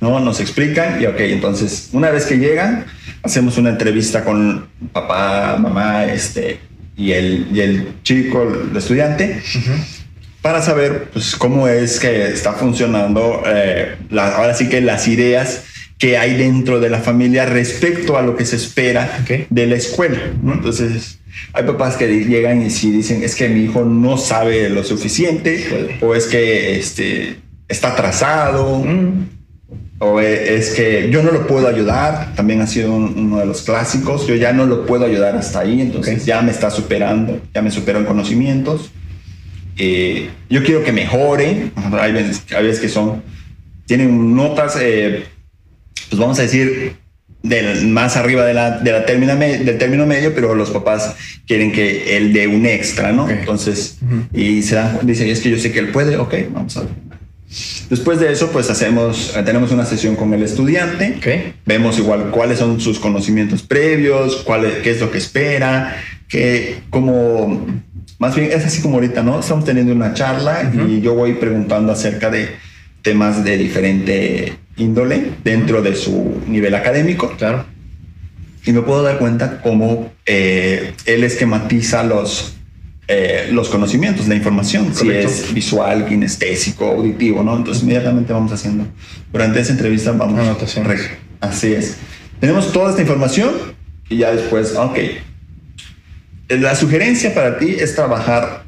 ¿no? 0.00 0.20
Nos 0.20 0.38
explican 0.38 1.02
y 1.02 1.06
ok, 1.06 1.18
entonces 1.18 1.88
una 1.92 2.10
vez 2.10 2.26
que 2.26 2.38
llegan, 2.38 2.84
hacemos 3.22 3.58
una 3.58 3.70
entrevista 3.70 4.22
con 4.22 4.66
papá, 4.92 5.56
mamá, 5.58 6.04
este, 6.04 6.60
y 6.96 7.12
el, 7.12 7.48
y 7.52 7.60
el 7.60 8.02
chico, 8.02 8.42
el 8.42 8.76
estudiante, 8.76 9.42
para 10.42 10.62
saber 10.62 11.08
pues, 11.12 11.36
cómo 11.36 11.68
es 11.68 11.98
que 11.98 12.28
está 12.28 12.52
funcionando, 12.52 13.42
eh, 13.46 13.96
ahora 14.16 14.54
sí 14.54 14.68
que 14.68 14.80
las 14.80 15.08
ideas 15.08 15.64
que 15.98 16.18
hay 16.18 16.36
dentro 16.36 16.80
de 16.80 16.90
la 16.90 16.98
familia 16.98 17.46
respecto 17.46 18.18
a 18.18 18.22
lo 18.22 18.36
que 18.36 18.44
se 18.44 18.56
espera 18.56 19.24
de 19.48 19.66
la 19.66 19.76
escuela. 19.76 20.18
Entonces, 20.42 21.20
hay 21.52 21.64
papás 21.64 21.96
que 21.96 22.06
llegan 22.24 22.62
y 22.62 22.70
si 22.70 22.90
dicen, 22.90 23.22
es 23.22 23.34
que 23.34 23.48
mi 23.48 23.64
hijo 23.64 23.84
no 23.84 24.18
sabe 24.18 24.68
lo 24.68 24.84
suficiente, 24.84 25.98
o 26.00 26.14
es 26.14 26.26
que 26.26 26.78
este, 26.78 27.36
está 27.68 27.92
atrasado. 27.92 28.80
Mm 28.80 29.33
o 30.04 30.20
es 30.20 30.74
que 30.74 31.08
yo 31.10 31.22
no 31.22 31.32
lo 31.32 31.46
puedo 31.46 31.66
ayudar, 31.66 32.34
también 32.34 32.60
ha 32.60 32.66
sido 32.66 32.94
uno 32.94 33.38
de 33.38 33.46
los 33.46 33.62
clásicos, 33.62 34.26
yo 34.26 34.34
ya 34.34 34.52
no 34.52 34.66
lo 34.66 34.84
puedo 34.84 35.06
ayudar 35.06 35.34
hasta 35.34 35.60
ahí, 35.60 35.80
entonces 35.80 36.26
ya 36.26 36.42
me 36.42 36.50
está 36.50 36.70
superando, 36.70 37.40
ya 37.54 37.62
me 37.62 37.70
superó 37.70 37.98
en 37.98 38.04
conocimientos. 38.04 38.90
Eh, 39.78 40.28
yo 40.50 40.62
quiero 40.62 40.84
que 40.84 40.92
mejore, 40.92 41.70
hay 41.98 42.12
veces, 42.12 42.80
que 42.80 42.88
son, 42.88 43.22
tienen 43.86 44.36
notas, 44.36 44.76
eh, 44.80 45.24
pues 46.10 46.20
vamos 46.20 46.38
a 46.38 46.42
decir, 46.42 46.96
del, 47.42 47.88
más 47.88 48.16
arriba 48.16 48.44
de 48.44 48.54
la, 48.54 48.78
de 48.78 48.92
la 48.92 49.00
del 49.00 49.78
término 49.78 50.06
medio, 50.06 50.34
pero 50.34 50.54
los 50.54 50.70
papás 50.70 51.16
quieren 51.46 51.72
que 51.72 52.16
él 52.16 52.32
dé 52.34 52.46
un 52.46 52.66
extra, 52.66 53.12
¿no? 53.12 53.28
Entonces, 53.28 53.98
y 54.34 54.62
se 54.62 54.74
dan, 54.74 54.98
dice, 55.02 55.30
es 55.30 55.40
que 55.40 55.50
yo 55.50 55.58
sé 55.58 55.72
que 55.72 55.78
él 55.78 55.88
puede, 55.88 56.18
ok, 56.18 56.34
vamos 56.52 56.76
a 56.76 56.80
ver 56.80 57.13
Después 57.88 58.18
de 58.18 58.32
eso, 58.32 58.50
pues 58.50 58.70
hacemos, 58.70 59.32
tenemos 59.44 59.70
una 59.70 59.84
sesión 59.84 60.16
con 60.16 60.32
el 60.34 60.42
estudiante. 60.42 61.54
Vemos 61.66 61.98
igual 61.98 62.30
cuáles 62.30 62.58
son 62.58 62.80
sus 62.80 62.98
conocimientos 62.98 63.62
previos, 63.62 64.36
cuál 64.44 64.80
qué 64.82 64.90
es 64.90 65.00
lo 65.00 65.10
que 65.10 65.18
espera, 65.18 65.96
que 66.28 66.78
como, 66.90 67.66
más 68.18 68.34
bien 68.34 68.50
es 68.52 68.64
así 68.64 68.82
como 68.82 68.94
ahorita, 68.96 69.22
¿no? 69.22 69.40
Estamos 69.40 69.64
teniendo 69.64 69.92
una 69.92 70.14
charla 70.14 70.72
y 70.88 71.00
yo 71.00 71.14
voy 71.14 71.34
preguntando 71.34 71.92
acerca 71.92 72.30
de 72.30 72.48
temas 73.02 73.44
de 73.44 73.58
diferente 73.58 74.58
índole 74.76 75.32
dentro 75.44 75.82
de 75.82 75.94
su 75.94 76.42
nivel 76.48 76.74
académico. 76.74 77.34
Claro. 77.36 77.66
Y 78.66 78.72
me 78.72 78.80
puedo 78.80 79.02
dar 79.02 79.18
cuenta 79.18 79.60
cómo 79.60 80.12
eh, 80.24 80.94
él 81.04 81.22
esquematiza 81.22 82.02
los, 82.02 82.54
eh, 83.06 83.50
los 83.52 83.68
conocimientos, 83.68 84.28
la 84.28 84.34
información, 84.34 84.94
si 84.94 85.10
es 85.10 85.52
visual, 85.52 86.06
kinestésico, 86.06 86.86
auditivo, 86.86 87.42
¿no? 87.42 87.54
Entonces 87.54 87.82
inmediatamente 87.82 88.32
vamos 88.32 88.50
haciendo. 88.50 88.86
Durante 89.30 89.60
esa 89.60 89.72
entrevista 89.72 90.12
vamos... 90.12 90.40
Anotación. 90.40 90.86
Así 91.40 91.74
es. 91.74 91.98
Tenemos 92.40 92.72
toda 92.72 92.90
esta 92.90 93.02
información 93.02 93.50
y 94.08 94.18
ya 94.18 94.32
después, 94.32 94.74
ok. 94.76 94.98
La 96.48 96.74
sugerencia 96.74 97.34
para 97.34 97.58
ti 97.58 97.76
es 97.78 97.94
trabajar 97.94 98.64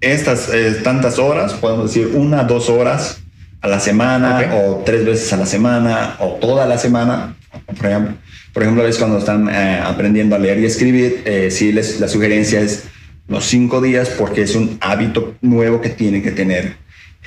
estas 0.00 0.48
eh, 0.52 0.80
tantas 0.82 1.20
horas, 1.20 1.52
podemos 1.52 1.94
decir 1.94 2.16
una, 2.16 2.42
dos 2.42 2.68
horas 2.68 3.20
a 3.60 3.68
la 3.68 3.78
semana 3.78 4.54
o 4.54 4.82
tres 4.84 5.04
veces 5.04 5.32
a 5.32 5.36
la 5.36 5.46
semana 5.46 6.16
o 6.18 6.30
toda 6.40 6.66
la 6.66 6.78
semana. 6.78 7.36
Por 7.66 7.86
ejemplo, 7.86 8.14
por 8.52 8.62
ejemplo 8.64 8.86
es 8.88 8.98
cuando 8.98 9.18
están 9.18 9.48
eh, 9.48 9.80
aprendiendo 9.84 10.34
a 10.34 10.40
leer 10.40 10.58
y 10.58 10.64
escribir, 10.64 11.22
si 11.50 11.70
les, 11.70 12.00
la 12.00 12.08
sugerencia 12.08 12.60
es 12.60 12.88
los 13.28 13.44
cinco 13.44 13.80
días 13.80 14.10
porque 14.10 14.42
es 14.42 14.54
un 14.54 14.78
hábito 14.80 15.34
nuevo 15.40 15.80
que 15.80 15.88
tiene 15.88 16.22
que 16.22 16.30
tener 16.30 16.76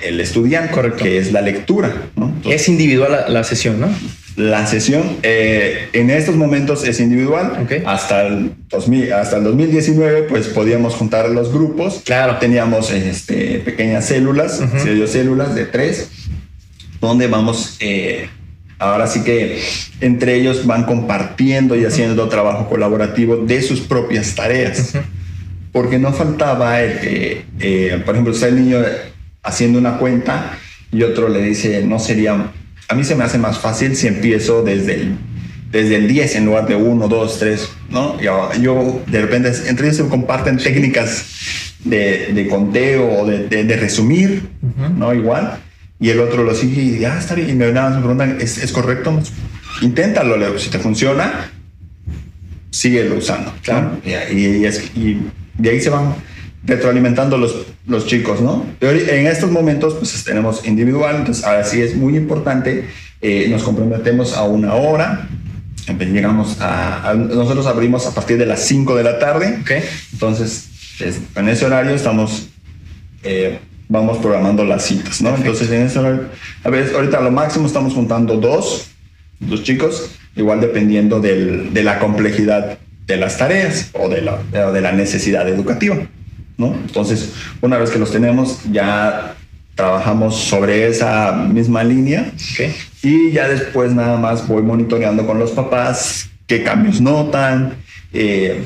el 0.00 0.20
estudiante, 0.20 0.72
Correcto. 0.72 1.04
que 1.04 1.18
es 1.18 1.32
la 1.32 1.40
lectura. 1.40 1.94
es 2.44 2.68
individual 2.68 3.26
la, 3.28 3.44
sesión, 3.44 3.80
¿no? 3.80 3.88
La 4.36 4.66
sesión 4.66 5.16
eh, 5.22 5.88
en 5.94 6.10
estos 6.10 6.36
momentos 6.36 6.86
es 6.86 7.00
individual. 7.00 7.66
Hasta, 7.86 8.26
el 8.26 8.52
2000, 8.68 9.12
hasta 9.14 9.38
el 9.38 9.44
2019, 9.44 10.24
pues 10.24 10.48
podíamos 10.48 10.94
juntar 10.94 11.30
los 11.30 11.50
grupos. 11.50 12.02
Claro. 12.04 12.36
Teníamos 12.38 12.90
este, 12.90 13.60
pequeñas 13.60 14.04
células, 14.06 14.60
uh 14.60 15.06
células 15.06 15.54
de 15.54 15.64
tres, 15.64 16.10
donde 17.00 17.26
vamos, 17.26 17.76
eh, 17.80 18.28
ahora 18.78 19.06
sí 19.06 19.24
que 19.24 19.62
entre 20.02 20.34
ellos 20.34 20.66
van 20.66 20.84
compartiendo 20.84 21.74
y 21.74 21.86
haciendo 21.86 22.28
trabajo 22.28 22.68
colaborativo 22.68 23.36
de 23.36 23.62
sus 23.62 23.80
propias 23.80 24.34
tareas 24.34 24.92
porque 25.76 25.98
no 25.98 26.10
faltaba 26.10 26.80
el 26.80 27.00
que, 27.00 27.44
eh, 27.60 28.00
por 28.02 28.14
ejemplo, 28.14 28.32
está 28.32 28.48
el 28.48 28.64
niño 28.64 28.78
haciendo 29.42 29.78
una 29.78 29.98
cuenta 29.98 30.56
y 30.90 31.02
otro 31.02 31.28
le 31.28 31.42
dice, 31.42 31.84
no 31.84 31.98
sería, 31.98 32.50
a 32.88 32.94
mí 32.94 33.04
se 33.04 33.14
me 33.14 33.24
hace 33.24 33.36
más 33.36 33.58
fácil 33.58 33.94
si 33.94 34.06
empiezo 34.06 34.62
desde 34.62 34.94
el, 34.94 35.18
desde 35.70 35.96
el 35.96 36.08
10 36.08 36.36
en 36.36 36.46
lugar 36.46 36.66
de 36.66 36.76
1, 36.76 37.08
2, 37.08 37.38
3, 37.38 37.68
¿no? 37.90 38.18
Yo, 38.18 38.48
yo 38.58 39.02
de 39.06 39.20
repente, 39.20 39.52
entre 39.66 39.88
ellos 39.88 39.98
se 39.98 40.08
comparten 40.08 40.56
técnicas 40.56 41.26
de, 41.84 42.32
de 42.32 42.48
conteo 42.48 43.12
o 43.20 43.26
de, 43.26 43.46
de, 43.46 43.76
resumir, 43.76 44.48
¿no? 44.96 45.12
Igual. 45.12 45.58
Y 46.00 46.08
el 46.08 46.20
otro 46.20 46.42
lo 46.42 46.54
sigue 46.54 46.80
y 46.80 46.98
ya 47.00 47.16
ah, 47.16 47.18
está 47.18 47.34
bien. 47.34 47.50
Y 47.50 47.52
me, 47.52 47.70
nada, 47.70 47.90
me 47.90 47.98
preguntan, 47.98 48.38
¿es, 48.40 48.56
¿es 48.56 48.72
correcto? 48.72 49.20
Inténtalo, 49.82 50.58
si 50.58 50.70
te 50.70 50.78
funciona, 50.78 51.50
síguelo 52.70 53.16
usando. 53.16 53.52
Claro. 53.62 53.98
Y, 54.06 54.12
y, 54.38 54.66
y, 54.94 55.30
de 55.58 55.70
ahí 55.70 55.80
se 55.80 55.90
van 55.90 56.14
retroalimentando 56.64 57.38
los, 57.38 57.66
los 57.86 58.06
chicos, 58.06 58.40
¿no? 58.40 58.66
En 58.80 59.26
estos 59.26 59.50
momentos, 59.50 59.94
pues 59.94 60.24
tenemos 60.24 60.66
individual, 60.66 61.16
entonces 61.16 61.44
ahora 61.44 61.64
sí 61.64 61.80
es 61.80 61.96
muy 61.96 62.16
importante, 62.16 62.88
eh, 63.20 63.46
nos 63.48 63.62
comprometemos 63.62 64.36
a 64.36 64.42
una 64.42 64.74
hora, 64.74 65.28
llegamos 65.94 66.58
a, 66.60 67.14
nosotros 67.14 67.66
abrimos 67.66 68.06
a 68.06 68.14
partir 68.14 68.36
de 68.38 68.46
las 68.46 68.60
5 68.64 68.96
de 68.96 69.04
la 69.04 69.18
tarde, 69.18 69.58
okay. 69.62 69.82
entonces 70.12 70.68
en 71.34 71.48
ese 71.48 71.66
horario 71.66 71.94
estamos, 71.94 72.48
eh, 73.22 73.58
vamos 73.88 74.18
programando 74.18 74.64
las 74.64 74.84
citas, 74.84 75.22
¿no? 75.22 75.36
Entonces 75.36 75.70
en 75.70 75.82
ese 75.82 76.00
horario, 76.00 76.24
a 76.64 76.70
ver, 76.70 76.92
ahorita 76.94 77.18
a 77.18 77.22
lo 77.22 77.30
máximo 77.30 77.66
estamos 77.66 77.94
juntando 77.94 78.36
dos, 78.38 78.88
dos 79.38 79.62
chicos, 79.62 80.10
igual 80.34 80.60
dependiendo 80.60 81.20
del, 81.20 81.72
de 81.72 81.82
la 81.84 82.00
complejidad 82.00 82.78
de 83.06 83.16
las 83.16 83.38
tareas 83.38 83.90
o 83.92 84.08
de 84.08 84.22
la, 84.22 84.42
de 84.42 84.80
la 84.80 84.92
necesidad 84.92 85.48
educativa. 85.48 85.96
¿no? 86.58 86.74
Entonces, 86.74 87.32
una 87.60 87.78
vez 87.78 87.90
que 87.90 87.98
los 87.98 88.10
tenemos, 88.10 88.60
ya 88.70 89.36
trabajamos 89.74 90.36
sobre 90.36 90.88
esa 90.88 91.32
misma 91.32 91.84
línea 91.84 92.32
y 93.02 93.30
ya 93.30 93.46
después 93.46 93.92
nada 93.92 94.16
más 94.16 94.48
voy 94.48 94.62
monitoreando 94.62 95.26
con 95.26 95.38
los 95.38 95.50
papás 95.50 96.30
qué 96.46 96.62
cambios 96.62 97.00
notan, 97.00 97.74
eh, 98.12 98.64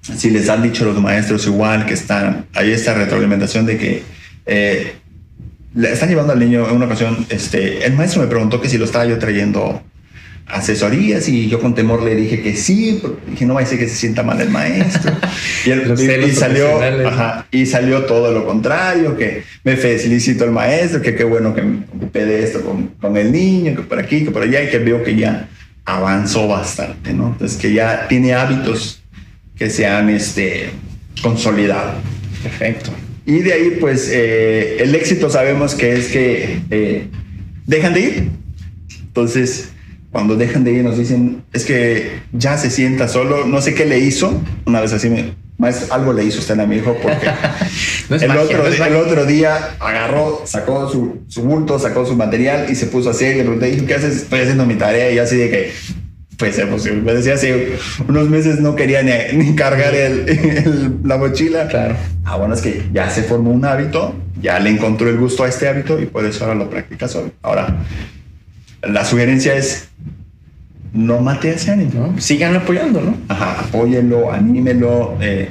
si 0.00 0.30
les 0.30 0.48
han 0.48 0.62
dicho 0.62 0.86
los 0.86 0.98
maestros 0.98 1.46
igual 1.46 1.84
que 1.84 1.92
están, 1.92 2.46
hay 2.54 2.72
esta 2.72 2.94
retroalimentación 2.94 3.66
de 3.66 3.76
que 3.76 4.02
eh, 4.46 4.94
le 5.74 5.92
están 5.92 6.08
llevando 6.08 6.32
al 6.32 6.38
niño 6.38 6.66
en 6.68 6.76
una 6.76 6.86
ocasión, 6.86 7.26
este, 7.28 7.84
el 7.84 7.92
maestro 7.92 8.22
me 8.22 8.28
preguntó 8.28 8.60
que 8.60 8.68
si 8.68 8.78
lo 8.78 8.86
estaba 8.86 9.04
yo 9.04 9.18
trayendo 9.18 9.82
asesorías 10.52 11.28
y 11.28 11.48
yo 11.48 11.60
con 11.60 11.74
temor 11.74 12.02
le 12.02 12.14
dije 12.14 12.42
que 12.42 12.56
sí, 12.56 13.00
dije 13.28 13.46
no 13.46 13.54
va 13.54 13.60
a 13.60 13.66
ser 13.66 13.78
que 13.78 13.88
se 13.88 13.96
sienta 13.96 14.22
mal 14.22 14.40
el 14.40 14.50
maestro. 14.50 15.12
y, 15.64 15.70
y, 15.70 16.30
salió, 16.32 16.80
y 17.50 17.66
salió 17.66 18.04
todo 18.04 18.32
lo 18.32 18.46
contrario, 18.46 19.16
que 19.16 19.44
me 19.64 19.76
felicito 19.76 20.44
al 20.44 20.52
maestro, 20.52 21.00
que 21.02 21.14
qué 21.14 21.24
bueno 21.24 21.54
que 21.54 21.62
me 21.62 21.84
ocupé 21.94 22.24
de 22.24 22.44
esto 22.44 22.62
con, 22.62 22.88
con, 23.00 23.16
el 23.16 23.32
niño, 23.32 23.76
que 23.76 23.82
por 23.82 23.98
aquí, 23.98 24.24
que 24.24 24.30
por 24.30 24.42
allá, 24.42 24.62
y 24.62 24.70
que 24.70 24.78
veo 24.78 25.02
que 25.02 25.16
ya 25.16 25.48
avanzó 25.84 26.48
bastante, 26.48 27.12
¿no? 27.12 27.28
Entonces 27.28 27.58
que 27.58 27.72
ya 27.72 28.06
tiene 28.08 28.34
hábitos 28.34 29.02
que 29.56 29.70
se 29.70 29.86
han 29.86 30.08
este, 30.08 30.70
consolidado. 31.22 31.94
Perfecto. 32.42 32.90
Y 33.26 33.40
de 33.40 33.52
ahí, 33.52 33.76
pues, 33.78 34.08
eh, 34.10 34.78
el 34.82 34.94
éxito 34.94 35.30
sabemos 35.30 35.74
que 35.74 35.92
es 35.92 36.08
que 36.08 36.60
eh, 36.70 37.06
dejan 37.66 37.94
de 37.94 38.00
ir. 38.00 38.28
Entonces, 39.02 39.69
cuando 40.10 40.36
dejan 40.36 40.64
de 40.64 40.72
ir 40.72 40.84
nos 40.84 40.98
dicen, 40.98 41.44
es 41.52 41.64
que 41.64 42.20
ya 42.32 42.58
se 42.58 42.70
sienta 42.70 43.06
solo, 43.08 43.46
no 43.46 43.60
sé 43.60 43.74
qué 43.74 43.86
le 43.86 43.98
hizo. 44.00 44.40
Una 44.66 44.80
vez 44.80 44.92
así 44.92 45.08
me, 45.08 45.34
maestro, 45.56 45.94
algo 45.94 46.12
le 46.12 46.24
hizo 46.24 46.40
usted 46.40 46.58
a 46.58 46.66
mi 46.66 46.76
hijo 46.76 46.96
porque 47.00 47.28
el, 48.24 48.30
otro, 48.36 48.66
el 48.66 48.96
otro 48.96 49.24
día 49.26 49.76
agarró, 49.78 50.42
sacó 50.46 50.88
su, 50.90 51.20
su, 51.28 51.42
bulto, 51.42 51.78
sacó 51.78 52.04
su 52.04 52.16
material 52.16 52.66
y 52.70 52.74
se 52.74 52.86
puso 52.86 53.08
a 53.08 53.12
hacer. 53.12 53.36
Le 53.36 53.42
pregunté, 53.42 53.84
¿qué 53.86 53.94
haces? 53.94 54.16
Estoy 54.16 54.40
haciendo 54.40 54.66
mi 54.66 54.74
tarea 54.74 55.12
y 55.12 55.18
así 55.18 55.36
de 55.36 55.50
que 55.50 55.72
pues 56.40 56.56
ser 56.56 56.68
posible. 56.68 57.02
Me 57.02 57.14
decía 57.14 57.34
hace 57.34 57.74
unos 58.08 58.28
meses 58.28 58.60
no 58.60 58.74
quería 58.74 59.02
ni, 59.02 59.54
cargar 59.54 59.94
el, 59.94 60.98
la 61.04 61.18
mochila. 61.18 61.68
Claro. 61.68 61.94
Ah, 62.24 62.36
bueno, 62.36 62.54
es 62.54 62.62
que 62.62 62.82
ya 62.92 63.08
se 63.10 63.22
formó 63.22 63.50
un 63.50 63.64
hábito, 63.64 64.14
ya 64.40 64.58
le 64.58 64.70
encontró 64.70 65.08
el 65.08 65.18
gusto 65.18 65.44
a 65.44 65.48
este 65.48 65.68
hábito 65.68 66.00
y 66.00 66.06
por 66.06 66.24
eso 66.24 66.44
ahora 66.44 66.56
lo 66.56 66.70
practica 66.70 67.06
solo. 67.06 67.30
Ahora, 67.42 67.76
la 68.82 69.04
sugerencia 69.04 69.54
es 69.54 69.88
no 70.92 71.20
mate 71.20 71.50
a 71.50 71.52
ese 71.54 71.70
ánimo. 71.70 72.14
Sigan 72.18 72.56
apoyando, 72.56 73.00
¿no? 73.00 73.16
Ajá, 73.28 73.60
apóyenlo, 73.60 74.32
anímelo. 74.32 75.16
Eh, 75.20 75.48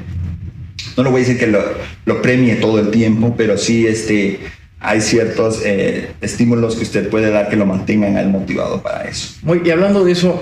no 0.97 1.03
le 1.03 1.09
voy 1.09 1.21
a 1.21 1.23
decir 1.25 1.39
que 1.39 1.47
lo, 1.47 1.61
lo, 2.05 2.21
premie 2.21 2.55
todo 2.55 2.79
el 2.79 2.91
tiempo, 2.91 3.35
pero 3.37 3.57
sí 3.57 3.87
este, 3.87 4.39
hay 4.79 5.01
ciertos 5.01 5.61
eh, 5.65 6.11
estímulos 6.21 6.75
que 6.75 6.83
usted 6.83 7.09
puede 7.09 7.31
dar 7.31 7.49
que 7.49 7.55
lo 7.55 7.65
mantengan 7.65 8.17
al 8.17 8.29
motivado 8.29 8.81
para 8.81 9.05
eso. 9.05 9.35
Muy, 9.43 9.61
y 9.63 9.69
hablando 9.71 10.03
de 10.03 10.11
eso, 10.11 10.41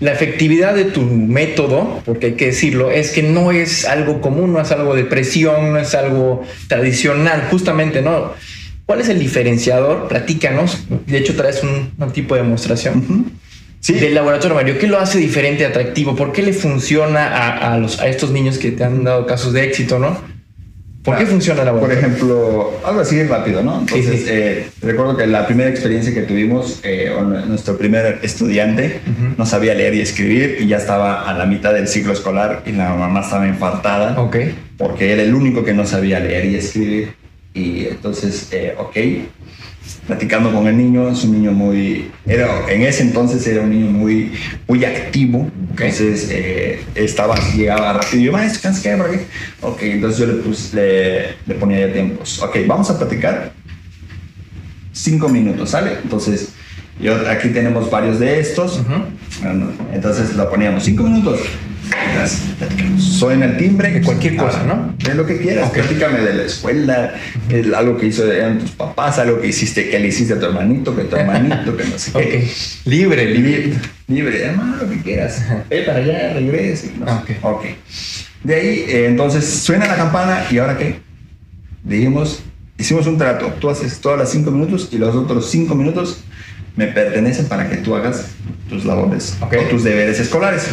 la 0.00 0.12
efectividad 0.12 0.74
de 0.74 0.84
tu 0.84 1.02
método, 1.02 2.02
porque 2.04 2.26
hay 2.26 2.32
que 2.34 2.46
decirlo, 2.46 2.90
es 2.90 3.10
que 3.10 3.22
no 3.22 3.52
es 3.52 3.86
algo 3.86 4.20
común, 4.20 4.52
no 4.52 4.60
es 4.60 4.70
algo 4.70 4.94
de 4.94 5.04
presión, 5.04 5.72
no 5.72 5.78
es 5.78 5.94
algo 5.94 6.42
tradicional, 6.68 7.48
justamente, 7.50 8.02
¿no? 8.02 8.32
¿Cuál 8.90 9.02
es 9.02 9.08
el 9.08 9.20
diferenciador? 9.20 10.08
Platícanos. 10.08 10.84
De 11.06 11.16
hecho, 11.16 11.36
traes 11.36 11.62
un, 11.62 12.10
tipo 12.10 12.34
de 12.34 12.42
demostración. 12.42 13.30
Sí. 13.78 13.92
Del 13.92 14.16
laboratorio 14.16 14.56
Mario, 14.56 14.80
¿qué 14.80 14.88
lo 14.88 14.98
hace 14.98 15.18
diferente, 15.18 15.64
atractivo? 15.64 16.16
¿Por 16.16 16.32
qué 16.32 16.42
le 16.42 16.52
funciona 16.52 17.28
a, 17.28 17.72
a, 17.72 17.78
los, 17.78 18.00
a 18.00 18.08
estos 18.08 18.32
niños 18.32 18.58
que 18.58 18.72
te 18.72 18.82
han 18.82 19.04
dado 19.04 19.26
casos 19.26 19.52
de 19.52 19.62
éxito, 19.62 20.00
no? 20.00 20.18
¿Por 21.04 21.16
qué 21.16 21.24
funciona 21.24 21.60
el 21.60 21.66
laboratorio? 21.66 22.00
Por 22.00 22.10
ejemplo, 22.10 22.72
algo 22.84 23.00
así 23.00 23.22
rápido, 23.22 23.62
¿no? 23.62 23.78
Entonces, 23.78 24.24
eh, 24.26 24.66
recuerdo 24.82 25.16
que 25.16 25.28
la 25.28 25.46
primera 25.46 25.70
experiencia 25.70 26.12
que 26.12 26.22
tuvimos, 26.22 26.80
eh, 26.82 27.12
nuestro 27.46 27.78
primer 27.78 28.18
estudiante 28.24 29.02
no 29.38 29.46
sabía 29.46 29.72
leer 29.72 29.94
y 29.94 30.00
escribir 30.00 30.56
y 30.58 30.66
ya 30.66 30.78
estaba 30.78 31.30
a 31.30 31.38
la 31.38 31.46
mitad 31.46 31.72
del 31.72 31.86
ciclo 31.86 32.12
escolar 32.12 32.64
y 32.66 32.72
la 32.72 32.92
mamá 32.92 33.20
estaba 33.20 33.46
infartada. 33.46 34.20
Ok. 34.20 34.36
Porque 34.76 35.12
era 35.12 35.22
el 35.22 35.32
único 35.32 35.62
que 35.62 35.74
no 35.74 35.86
sabía 35.86 36.18
leer 36.18 36.46
y 36.46 36.56
escribir. 36.56 37.19
Y 37.52 37.86
entonces, 37.86 38.48
eh, 38.52 38.74
ok, 38.78 38.96
platicando 40.06 40.52
con 40.52 40.66
el 40.66 40.76
niño, 40.76 41.08
es 41.08 41.24
un 41.24 41.32
niño 41.32 41.52
muy, 41.52 42.10
era, 42.26 42.70
en 42.70 42.82
ese 42.82 43.02
entonces 43.02 43.44
era 43.46 43.62
un 43.62 43.70
niño 43.70 43.90
muy, 43.90 44.32
muy 44.68 44.84
activo, 44.84 45.50
entonces 45.70 46.28
eh, 46.30 46.80
estaba, 46.94 47.34
llegaba 47.54 47.94
rápido, 47.94 48.22
y 48.22 48.24
yo, 48.26 48.32
maestro, 48.32 48.70
¿qué 48.82 48.96
por 48.96 49.06
aquí? 49.06 49.18
Ok, 49.62 49.82
entonces 49.82 50.20
yo 50.20 50.26
le, 50.26 50.42
le, 50.74 51.34
le, 51.46 51.54
ponía 51.56 51.86
ya 51.86 51.92
tiempos, 51.92 52.40
ok, 52.40 52.58
vamos 52.66 52.88
a 52.90 52.98
platicar 52.98 53.52
cinco 54.92 55.28
minutos, 55.28 55.70
¿sale? 55.70 55.92
Entonces, 56.02 56.50
yo, 57.00 57.14
aquí 57.28 57.48
tenemos 57.48 57.90
varios 57.90 58.20
de 58.20 58.40
estos, 58.40 58.80
entonces 59.92 60.34
lo 60.36 60.48
poníamos 60.50 60.84
cinco 60.84 61.02
minutos, 61.02 61.40
en 63.28 63.42
el 63.42 63.56
timbre. 63.56 63.92
Que 63.92 64.02
cualquier 64.02 64.36
cosa, 64.36 64.64
¿no? 64.64 64.94
De 64.96 65.14
lo 65.14 65.26
que 65.26 65.38
quieras. 65.38 65.70
Platícame 65.70 66.20
de 66.20 66.34
la 66.34 66.42
escuela, 66.44 67.14
algo 67.76 67.96
que 67.96 68.06
hizo 68.06 68.30
eran 68.30 68.58
tus 68.58 68.70
papás, 68.70 69.18
algo 69.18 69.40
que 69.40 69.48
hiciste, 69.48 69.90
que 69.90 69.98
le 69.98 70.08
hiciste 70.08 70.34
a 70.34 70.40
tu 70.40 70.46
hermanito, 70.46 70.94
que 70.96 71.04
tu 71.04 71.16
hermanito, 71.16 71.76
que 71.76 71.84
no 71.84 71.98
sé 71.98 72.12
qué. 72.12 72.50
Libre, 72.84 73.26
libre. 73.26 73.72
Libre, 74.08 74.42
hermano, 74.42 74.76
lo 74.76 74.90
que 74.90 75.00
quieras. 75.02 75.44
Ve 75.68 75.82
para 75.82 75.98
allá, 75.98 76.34
regrese. 76.34 76.92
No 76.98 77.18
okay. 77.18 77.36
ok. 77.42 77.64
De 78.42 78.54
ahí, 78.54 78.84
eh, 78.88 79.06
entonces 79.06 79.44
suena 79.44 79.86
la 79.86 79.96
campana 79.96 80.44
y 80.50 80.58
ahora 80.58 80.78
qué? 80.78 81.00
Dijimos, 81.84 82.42
hicimos 82.78 83.06
un 83.06 83.18
trato. 83.18 83.52
Tú 83.60 83.70
haces 83.70 84.00
todas 84.00 84.18
las 84.18 84.30
cinco 84.30 84.50
minutos 84.50 84.88
y 84.90 84.98
los 84.98 85.14
otros 85.14 85.50
cinco 85.50 85.74
minutos 85.74 86.24
me 86.76 86.86
pertenecen 86.86 87.46
para 87.46 87.68
que 87.68 87.76
tú 87.76 87.94
hagas 87.94 88.26
tus 88.68 88.84
labores 88.84 89.36
o 89.40 89.64
tus 89.68 89.84
deberes 89.84 90.18
escolares. 90.18 90.68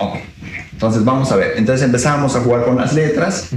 Ok, 0.00 0.16
entonces 0.72 1.04
vamos 1.04 1.30
a 1.30 1.36
ver. 1.36 1.54
Entonces 1.56 1.84
empezamos 1.84 2.34
a 2.34 2.40
jugar 2.40 2.64
con 2.64 2.76
las 2.76 2.94
letras. 2.94 3.50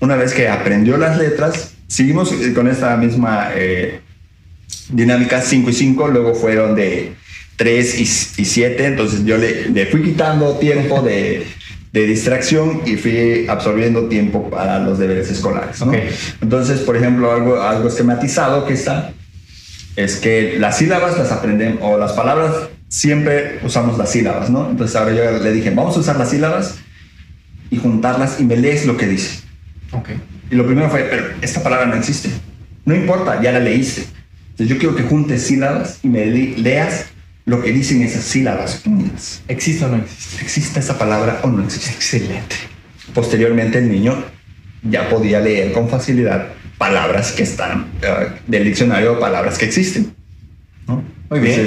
Una 0.00 0.16
vez 0.16 0.34
que 0.34 0.48
aprendió 0.48 0.96
las 0.96 1.16
letras, 1.16 1.74
seguimos 1.86 2.32
eh, 2.32 2.52
con 2.52 2.66
esta 2.66 2.96
misma 2.96 3.50
eh, 3.54 4.00
dinámica 4.88 5.40
5 5.40 5.70
y 5.70 5.72
5, 5.72 6.08
luego 6.08 6.34
fueron 6.34 6.74
de 6.74 7.14
3 7.56 8.00
y 8.00 8.44
7, 8.44 8.86
entonces 8.86 9.24
yo 9.24 9.38
le, 9.38 9.70
le, 9.70 9.86
fui 9.86 10.02
quitando 10.02 10.54
tiempo 10.58 11.00
de, 11.00 11.46
de, 11.92 12.06
distracción 12.06 12.82
y 12.84 12.96
fui 12.96 13.46
absorbiendo 13.48 14.08
tiempo 14.08 14.50
para 14.50 14.80
los 14.80 14.98
deberes 14.98 15.30
escolares. 15.30 15.80
Entonces, 16.40 16.80
por 16.80 16.96
ejemplo, 16.96 17.30
algo, 17.30 17.62
algo 17.62 17.86
esquematizado 17.86 18.66
que 18.66 18.74
está 18.74 19.12
es 19.94 20.16
que 20.16 20.56
las 20.58 20.78
sílabas 20.78 21.16
las 21.16 21.30
aprenden 21.30 21.78
o 21.80 21.96
las 21.96 22.14
palabras 22.14 22.52
siempre 22.94 23.58
usamos 23.64 23.98
las 23.98 24.12
sílabas, 24.12 24.50
¿no? 24.50 24.70
Entonces 24.70 24.94
ahora 24.94 25.12
yo 25.12 25.42
le 25.42 25.52
dije, 25.52 25.70
vamos 25.70 25.96
a 25.96 26.00
usar 26.00 26.16
las 26.16 26.30
sílabas 26.30 26.76
y 27.68 27.76
juntarlas 27.76 28.38
y 28.38 28.44
me 28.44 28.56
lees 28.56 28.86
lo 28.86 28.96
que 28.96 29.08
dice. 29.08 29.40
Ok. 29.90 30.10
Y 30.48 30.54
lo 30.54 30.64
primero 30.64 30.88
fue, 30.88 31.02
pero 31.10 31.26
esta 31.42 31.60
palabra 31.60 31.86
no 31.86 31.96
existe. 31.96 32.30
No 32.84 32.94
importa, 32.94 33.42
ya 33.42 33.50
la 33.50 33.58
leíste. 33.58 34.04
Entonces 34.50 34.68
yo 34.68 34.78
quiero 34.78 34.94
que 34.94 35.02
juntes 35.02 35.42
sílabas 35.42 35.98
y 36.04 36.08
me 36.08 36.24
leas 36.24 37.06
lo 37.46 37.60
que 37.62 37.72
dicen 37.72 38.00
esas 38.02 38.24
sílabas 38.24 38.82
¿Existe 39.48 39.84
o 39.84 39.88
no 39.88 39.96
existe? 39.96 40.42
¿Existe 40.42 40.78
esa 40.78 40.96
palabra 40.96 41.40
o 41.42 41.48
no 41.48 41.64
existe? 41.64 41.90
Excelente. 41.90 42.54
Posteriormente 43.12 43.78
el 43.78 43.90
niño 43.90 44.24
ya 44.82 45.08
podía 45.08 45.40
leer 45.40 45.72
con 45.72 45.88
facilidad 45.88 46.52
palabras 46.78 47.32
que 47.32 47.42
están 47.42 47.86
uh, 48.02 48.32
del 48.46 48.64
diccionario, 48.64 49.18
palabras 49.18 49.58
que 49.58 49.64
existen. 49.64 50.14
¿no? 50.86 51.02
Muy 51.28 51.40
bien. 51.40 51.66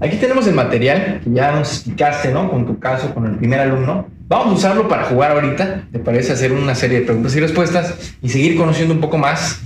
Aquí 0.00 0.16
tenemos 0.16 0.46
el 0.46 0.54
material 0.54 1.20
que 1.22 1.30
ya 1.32 1.52
nos 1.52 1.72
explicaste, 1.72 2.32
¿no? 2.32 2.50
Con 2.50 2.66
tu 2.66 2.78
caso, 2.78 3.14
con 3.14 3.26
el 3.26 3.36
primer 3.36 3.60
alumno. 3.60 4.08
Vamos 4.28 4.48
a 4.48 4.52
usarlo 4.52 4.88
para 4.88 5.04
jugar 5.04 5.32
ahorita. 5.32 5.84
¿Te 5.92 5.98
parece 5.98 6.32
hacer 6.32 6.52
una 6.52 6.74
serie 6.74 7.00
de 7.00 7.06
preguntas 7.06 7.34
y 7.36 7.40
respuestas 7.40 8.14
y 8.20 8.28
seguir 8.28 8.56
conociendo 8.56 8.92
un 8.94 9.00
poco 9.00 9.18
más 9.18 9.60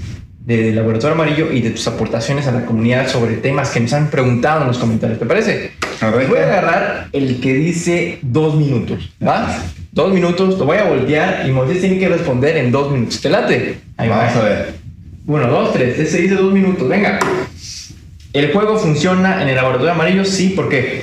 del 0.44 0.76
Laboratorio 0.76 1.14
Amarillo 1.14 1.52
y 1.52 1.60
de 1.60 1.70
tus 1.70 1.86
aportaciones 1.88 2.46
a 2.46 2.52
la 2.52 2.64
comunidad 2.64 3.08
sobre 3.08 3.36
temas 3.36 3.70
que 3.70 3.80
nos 3.80 3.92
han 3.92 4.08
preguntado 4.08 4.62
en 4.62 4.68
los 4.68 4.78
comentarios? 4.78 5.18
¿Te 5.18 5.26
parece? 5.26 5.72
Voy 6.00 6.38
a 6.38 6.42
agarrar 6.42 7.08
el 7.12 7.40
que 7.40 7.54
dice 7.54 8.18
dos 8.22 8.54
minutos, 8.54 9.12
¿va? 9.20 9.62
Dos 9.92 10.12
minutos, 10.12 10.58
lo 10.58 10.64
voy 10.64 10.76
a 10.76 10.84
voltear 10.84 11.44
y 11.46 11.50
Moisés 11.50 11.80
tiene 11.80 11.98
que 11.98 12.08
responder 12.08 12.56
en 12.56 12.70
dos 12.70 12.92
minutos. 12.92 13.20
¿Te 13.20 13.28
late? 13.28 13.80
Ahí 13.96 14.08
Vamos 14.08 14.36
a 14.36 14.42
ver. 14.42 14.74
Uno, 15.26 15.46
dos, 15.48 15.72
tres. 15.72 15.98
Ese 15.98 16.22
dice 16.22 16.36
dos 16.36 16.52
minutos. 16.52 16.88
Venga. 16.88 17.18
¿El 18.38 18.52
juego 18.52 18.78
funciona 18.78 19.42
en 19.42 19.48
el 19.48 19.56
laboratorio 19.56 19.90
amarillo? 19.90 20.24
Sí, 20.24 20.50
¿por 20.50 20.68
qué? 20.68 21.02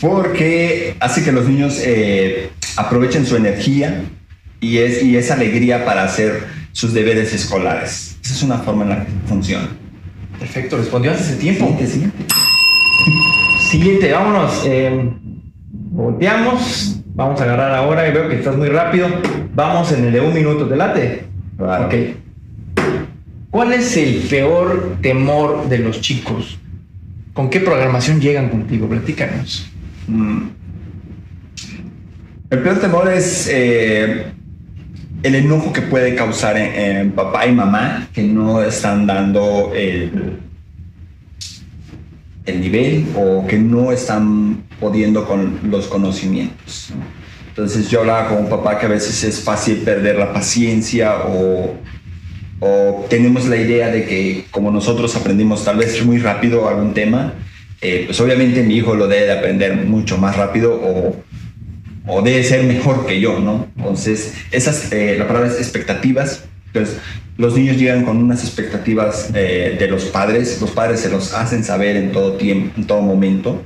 Porque 0.00 0.96
hace 0.98 1.22
que 1.22 1.30
los 1.30 1.46
niños 1.46 1.80
eh, 1.84 2.50
aprovechen 2.76 3.24
su 3.24 3.36
energía 3.36 4.02
y, 4.60 4.78
es, 4.78 5.04
y 5.04 5.16
esa 5.16 5.34
alegría 5.34 5.84
para 5.84 6.02
hacer 6.02 6.42
sus 6.72 6.92
deberes 6.92 7.32
escolares. 7.32 8.18
Esa 8.24 8.34
es 8.34 8.42
una 8.42 8.58
forma 8.58 8.82
en 8.82 8.88
la 8.88 9.04
que 9.04 9.12
funciona. 9.28 9.68
Perfecto, 10.40 10.78
respondió 10.78 11.12
hace 11.12 11.22
ese 11.22 11.36
tiempo. 11.36 11.64
Siguiente, 11.66 11.86
siguiente. 11.86 12.24
Siguiente, 13.70 14.12
vámonos. 14.12 14.62
Eh, 14.66 15.10
volteamos. 15.70 17.02
Vamos 17.14 17.40
a 17.40 17.44
agarrar 17.44 17.72
ahora 17.72 18.08
y 18.08 18.12
veo 18.12 18.28
que 18.28 18.34
estás 18.34 18.56
muy 18.56 18.68
rápido. 18.68 19.06
Vamos 19.54 19.92
en 19.92 20.06
el 20.06 20.12
de 20.12 20.20
un 20.20 20.34
minuto, 20.34 20.66
¿te 20.66 20.74
late? 20.74 21.24
Claro. 21.56 21.86
Ok. 21.86 21.94
¿Cuál 23.50 23.72
es 23.72 23.96
el 23.96 24.16
peor 24.28 24.98
temor 25.00 25.68
de 25.68 25.78
los 25.78 26.00
chicos? 26.00 26.58
¿Con 27.32 27.50
qué 27.50 27.60
programación 27.60 28.20
llegan 28.20 28.48
contigo? 28.48 28.88
Platícanos. 28.88 29.66
Mm. 30.08 30.48
El 32.50 32.58
peor 32.60 32.78
temor 32.78 33.08
es 33.08 33.48
eh, 33.52 34.26
el 35.22 35.34
enojo 35.34 35.72
que 35.72 35.82
puede 35.82 36.14
causar 36.14 36.56
en, 36.56 37.12
papá 37.12 37.46
y 37.46 37.52
mamá 37.52 38.08
que 38.12 38.22
no 38.22 38.62
están 38.62 39.06
dando 39.06 39.72
el, 39.74 40.38
el 42.44 42.60
nivel 42.60 43.06
o 43.16 43.46
que 43.46 43.58
no 43.58 43.90
están 43.90 44.62
pudiendo 44.78 45.26
con 45.26 45.58
los 45.70 45.88
conocimientos. 45.88 46.92
Entonces 47.48 47.88
yo 47.88 48.00
hablaba 48.00 48.28
con 48.28 48.38
un 48.44 48.48
papá 48.48 48.78
que 48.78 48.86
a 48.86 48.90
veces 48.90 49.24
es 49.24 49.42
fácil 49.42 49.78
perder 49.78 50.16
la 50.16 50.32
paciencia 50.32 51.16
o, 51.26 51.74
o 52.60 53.06
tenemos 53.10 53.46
la 53.46 53.56
idea 53.56 53.88
de 53.88 54.04
que 54.04 54.44
como 54.50 54.70
nosotros 54.70 55.14
aprendimos 55.16 55.64
tal 55.64 55.76
vez 55.76 56.04
muy 56.04 56.18
rápido 56.18 56.68
algún 56.68 56.94
tema, 56.94 57.34
eh, 57.82 58.04
pues 58.06 58.20
obviamente 58.20 58.62
mi 58.62 58.76
hijo 58.76 58.94
lo 58.94 59.06
debe 59.06 59.26
de 59.26 59.32
aprender 59.32 59.76
mucho 59.76 60.16
más 60.16 60.36
rápido 60.36 60.74
o, 60.74 61.16
o 62.06 62.22
debe 62.22 62.42
ser 62.42 62.64
mejor 62.64 63.06
que 63.06 63.20
yo, 63.20 63.40
¿no? 63.40 63.68
Entonces, 63.76 64.34
esas, 64.50 64.92
eh, 64.92 65.16
la 65.18 65.26
palabra 65.26 65.48
es 65.48 65.58
expectativas, 65.58 66.44
los 67.38 67.56
niños 67.56 67.76
llegan 67.76 68.04
con 68.04 68.16
unas 68.16 68.42
expectativas 68.44 69.30
eh, 69.34 69.76
de 69.78 69.88
los 69.88 70.04
padres, 70.06 70.60
los 70.60 70.70
padres 70.70 71.00
se 71.00 71.10
los 71.10 71.34
hacen 71.34 71.64
saber 71.64 71.96
en 71.96 72.12
todo 72.12 72.32
tiempo, 72.32 72.72
en 72.76 72.86
todo 72.86 73.02
momento. 73.02 73.62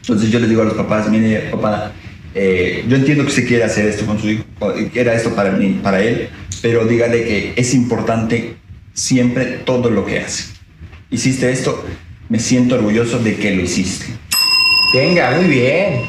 Entonces 0.00 0.30
yo 0.30 0.38
les 0.38 0.48
digo 0.48 0.62
a 0.62 0.64
los 0.64 0.74
papás, 0.74 1.08
mire, 1.08 1.48
papá, 1.50 1.92
eh, 2.34 2.84
yo 2.88 2.96
entiendo 2.96 3.24
que 3.24 3.30
usted 3.30 3.46
quiere 3.46 3.64
hacer 3.64 3.86
esto 3.86 4.06
con 4.06 4.18
su 4.18 4.30
hijo, 4.30 4.44
quiera 4.92 5.14
esto 5.14 5.34
para, 5.34 5.52
mí, 5.52 5.80
para 5.82 6.02
él, 6.02 6.28
pero 6.62 6.86
dígale 6.86 7.24
que 7.24 7.52
es 7.56 7.74
importante 7.74 8.56
siempre 8.94 9.44
todo 9.64 9.90
lo 9.90 10.06
que 10.06 10.20
hace. 10.20 10.54
Hiciste 11.10 11.50
esto, 11.50 11.84
me 12.28 12.38
siento 12.38 12.76
orgulloso 12.76 13.18
de 13.18 13.36
que 13.36 13.54
lo 13.54 13.62
hiciste. 13.62 14.06
Venga, 14.94 15.32
muy 15.32 15.46
bien. 15.46 16.02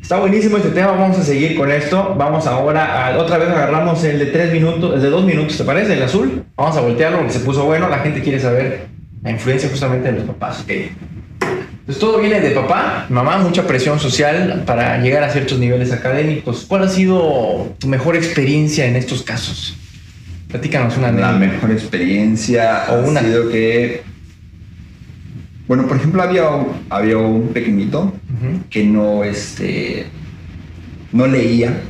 Está 0.00 0.18
buenísimo 0.18 0.56
este 0.56 0.70
tema, 0.70 0.92
vamos 0.92 1.18
a 1.18 1.24
seguir 1.24 1.56
con 1.56 1.70
esto. 1.70 2.14
Vamos 2.16 2.46
ahora, 2.46 3.08
a, 3.08 3.18
otra 3.18 3.38
vez 3.38 3.48
agarramos 3.48 4.02
el 4.04 4.18
de 4.18 4.26
tres 4.26 4.52
minutos, 4.52 4.94
el 4.94 5.02
de 5.02 5.10
dos 5.10 5.24
minutos, 5.24 5.56
¿te 5.56 5.64
parece? 5.64 5.94
El 5.94 6.02
azul. 6.02 6.44
Vamos 6.56 6.76
a 6.76 6.80
voltearlo 6.80 7.18
porque 7.18 7.32
se 7.32 7.40
puso 7.40 7.64
bueno, 7.64 7.88
la 7.88 7.98
gente 7.98 8.20
quiere 8.22 8.40
saber 8.40 8.86
la 9.22 9.30
influencia 9.30 9.68
justamente 9.68 10.10
de 10.10 10.18
los 10.18 10.26
papás. 10.26 10.62
Okay. 10.62 10.92
Entonces 11.90 12.08
todo 12.08 12.20
viene 12.20 12.40
de 12.40 12.52
papá, 12.52 13.06
mamá, 13.08 13.38
mucha 13.38 13.66
presión 13.66 13.98
social 13.98 14.62
para 14.64 14.98
llegar 14.98 15.24
a 15.24 15.30
ciertos 15.30 15.58
niveles 15.58 15.90
académicos. 15.90 16.64
¿Cuál 16.68 16.84
ha 16.84 16.88
sido 16.88 17.74
tu 17.80 17.88
mejor 17.88 18.14
experiencia 18.14 18.86
en 18.86 18.94
estos 18.94 19.24
casos? 19.24 19.76
Platícanos 20.46 20.96
una 20.96 21.10
La 21.10 21.32
mejor 21.32 21.72
experiencia 21.72 22.84
o 22.90 23.08
una. 23.08 23.18
ha 23.18 23.24
sido 23.24 23.50
que 23.50 24.02
bueno, 25.66 25.88
por 25.88 25.96
ejemplo, 25.96 26.22
había, 26.22 26.44
había 26.90 27.18
un 27.18 27.48
pequeñito 27.48 28.12
que 28.70 28.84
no, 28.84 29.24
este, 29.24 30.06
no 31.10 31.26
leía. 31.26 31.82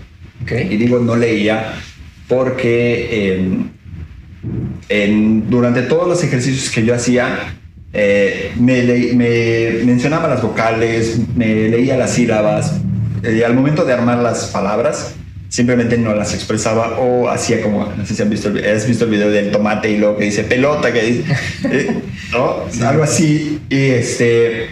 Y 0.50 0.78
digo 0.78 0.98
no 0.98 1.14
leía 1.14 1.74
porque 2.26 3.66
durante 5.50 5.82
todos 5.82 6.08
los 6.08 6.24
ejercicios 6.24 6.70
que 6.70 6.86
yo 6.86 6.94
hacía, 6.94 7.54
eh, 7.92 8.52
me, 8.58 8.82
me, 9.14 9.84
mencionaba 9.84 10.28
las 10.28 10.42
vocales, 10.42 11.18
me 11.34 11.68
leía 11.68 11.96
las 11.96 12.12
sílabas. 12.12 12.80
y 13.22 13.42
al 13.42 13.54
momento 13.54 13.84
de 13.84 13.92
armar 13.92 14.18
las 14.18 14.46
palabras, 14.46 15.14
simplemente 15.48 15.98
no 15.98 16.14
las 16.14 16.32
expresaba 16.32 16.98
o 16.98 17.28
hacía 17.28 17.60
como, 17.60 17.86
no 17.86 18.06
sé 18.06 18.14
si 18.14 18.22
han 18.22 18.30
visto, 18.30 18.48
has 18.48 18.86
visto 18.86 19.04
el 19.04 19.10
video 19.10 19.30
del 19.30 19.50
tomate 19.50 19.90
y 19.90 19.98
lo 19.98 20.16
que 20.16 20.24
dice 20.24 20.44
pelota, 20.44 20.92
que 20.92 21.02
dice, 21.02 21.24
eh, 21.64 22.00
¿no? 22.32 22.64
Algo 22.86 23.02
así. 23.02 23.60
Y 23.68 23.76
este, 23.76 24.68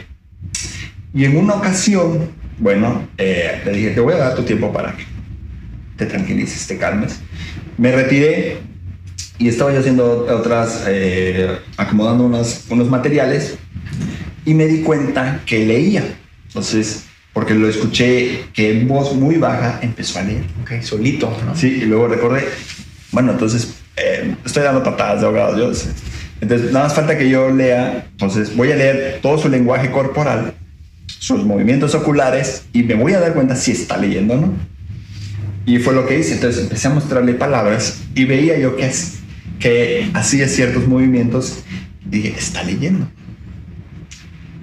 y 1.13 1.25
en 1.25 1.37
una 1.37 1.55
ocasión, 1.55 2.31
bueno, 2.59 3.09
eh, 3.19 3.61
le 3.65 3.73
dije, 3.73 3.91
te 3.91 4.01
voy 4.01 4.15
a 4.15 4.19
dar 4.19 4.35
tu 4.37 4.45
tiempo 4.45 4.73
para 4.73 4.93
que 4.93 5.03
te 5.97 6.07
tranquilices, 6.07 6.67
te 6.69 6.79
calmes. 6.79 7.19
Me 7.77 7.91
retiré 7.91 8.59
y 9.39 9.49
estaba 9.49 9.73
yo 9.73 9.81
haciendo 9.81 10.27
otras, 10.29 10.85
eh, 10.89 11.59
acomodando 11.77 12.25
unos, 12.25 12.65
unos 12.71 12.89
materiales 12.89 13.57
y 14.45 14.55
me 14.55 14.67
di 14.67 14.83
cuenta 14.83 15.43
que 15.47 15.65
leía. 15.65 16.05
Entonces, 16.49 17.05
porque 17.33 17.55
lo 17.55 17.69
escuché 17.69 18.47
que 18.53 18.73
en 18.73 18.89
voz 18.89 19.15
muy 19.15 19.37
baja 19.37 19.79
empezó 19.83 20.19
a 20.19 20.23
leer. 20.23 20.43
Ok, 20.63 20.83
solito, 20.83 21.33
¿no? 21.47 21.55
Sí, 21.55 21.81
y 21.83 21.85
luego 21.85 22.09
recordé, 22.09 22.45
bueno, 23.13 23.33
entonces 23.33 23.75
eh, 23.97 24.35
estoy 24.45 24.65
dando 24.65 24.83
patadas 24.83 25.21
de 25.21 25.27
ahogado, 25.27 25.57
yo 25.57 25.73
Entonces, 26.41 26.73
nada 26.73 26.87
más 26.87 26.95
falta 26.95 27.17
que 27.17 27.29
yo 27.29 27.51
lea, 27.51 28.09
entonces 28.11 28.57
voy 28.57 28.73
a 28.73 28.77
leer 28.77 29.21
todo 29.23 29.39
su 29.39 29.49
lenguaje 29.49 29.91
corporal, 29.93 30.55
sus 31.07 31.45
movimientos 31.45 31.95
oculares 31.95 32.65
y 32.73 32.83
me 32.83 32.95
voy 32.95 33.13
a 33.13 33.21
dar 33.21 33.35
cuenta 33.35 33.55
si 33.55 33.73
está 33.73 33.97
leyendo 33.97 34.35
o 34.35 34.39
no. 34.39 34.53
Y 35.65 35.79
fue 35.79 35.95
lo 35.95 36.07
que 36.07 36.19
hice, 36.19 36.35
entonces 36.35 36.63
empecé 36.63 36.89
a 36.89 36.91
mostrarle 36.91 37.35
palabras 37.35 38.01
y 38.15 38.25
veía 38.25 38.59
yo 38.59 38.75
que, 38.75 38.91
que 39.59 40.11
hacía 40.15 40.49
ciertos 40.49 40.87
movimientos. 40.87 41.65
Dije, 42.05 42.35
está 42.37 42.63
leyendo. 42.63 43.09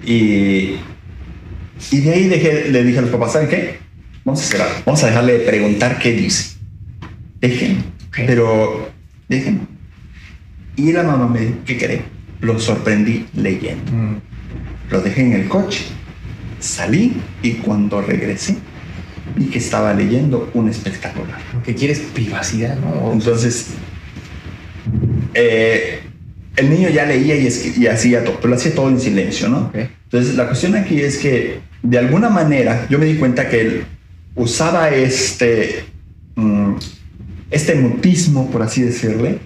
Y 0.04 0.76
y 1.90 2.00
de 2.00 2.12
ahí 2.12 2.28
le 2.70 2.84
dije 2.84 2.98
a 2.98 3.02
los 3.02 3.10
papás, 3.10 3.32
¿saben 3.32 3.48
qué? 3.48 3.78
Vamos 4.24 4.40
a 4.40 4.44
esperar, 4.44 4.68
vamos 4.84 5.02
a 5.04 5.06
dejarle 5.08 5.38
de 5.38 5.38
preguntar 5.40 5.98
qué 5.98 6.12
dice. 6.12 6.56
Dejen, 7.40 7.84
pero 8.10 8.90
dejen. 9.28 9.68
Y 10.74 10.92
la 10.92 11.02
mamá 11.02 11.28
me 11.28 11.40
dijo, 11.40 11.54
¿qué 11.64 11.78
cree? 11.78 12.02
Lo 12.40 12.58
sorprendí 12.58 13.26
leyendo. 13.34 13.92
Mm. 13.92 14.16
Lo 14.90 15.00
dejé 15.00 15.22
en 15.22 15.32
el 15.34 15.48
coche, 15.48 15.84
salí 16.60 17.14
y 17.42 17.52
cuando 17.54 18.00
regresé 18.00 18.56
vi 19.36 19.46
que 19.46 19.58
estaba 19.58 19.92
leyendo 19.92 20.50
un 20.54 20.68
espectacular. 20.68 21.38
Que 21.64 21.74
quieres 21.74 22.00
privacidad, 22.00 22.78
¿no? 22.78 23.12
Entonces, 23.12 23.68
eh, 25.36 26.00
el 26.56 26.70
niño 26.70 26.88
ya 26.88 27.04
leía 27.04 27.36
y, 27.36 27.48
y 27.76 27.86
hacía 27.86 28.24
todo, 28.24 28.36
pero 28.36 28.48
lo 28.48 28.56
hacía 28.56 28.74
todo 28.74 28.88
en 28.88 28.98
silencio, 28.98 29.48
¿no? 29.48 29.70
Entonces, 29.74 30.34
la 30.34 30.46
cuestión 30.46 30.74
aquí 30.74 31.00
es 31.00 31.18
que, 31.18 31.60
de 31.82 31.98
alguna 31.98 32.30
manera, 32.30 32.86
yo 32.88 32.98
me 32.98 33.04
di 33.04 33.16
cuenta 33.16 33.48
que 33.48 33.60
él 33.60 33.84
usaba 34.34 34.88
este, 34.88 35.84
mm, 36.36 36.76
este 37.50 37.74
mutismo, 37.74 38.50
por 38.50 38.62
así 38.62 38.80
decirle, 38.82 39.38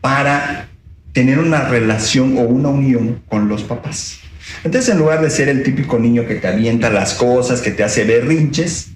para 0.00 0.68
tener 1.12 1.38
una 1.38 1.68
relación 1.68 2.36
o 2.36 2.40
una 2.40 2.70
unión 2.70 3.22
con 3.28 3.48
los 3.48 3.62
papás. 3.62 4.18
Entonces, 4.64 4.92
en 4.92 4.98
lugar 4.98 5.22
de 5.22 5.30
ser 5.30 5.48
el 5.48 5.62
típico 5.62 6.00
niño 6.00 6.26
que 6.26 6.34
te 6.34 6.48
avienta 6.48 6.90
las 6.90 7.14
cosas, 7.14 7.60
que 7.60 7.70
te 7.70 7.84
hace 7.84 8.04
berrinches, 8.04 8.88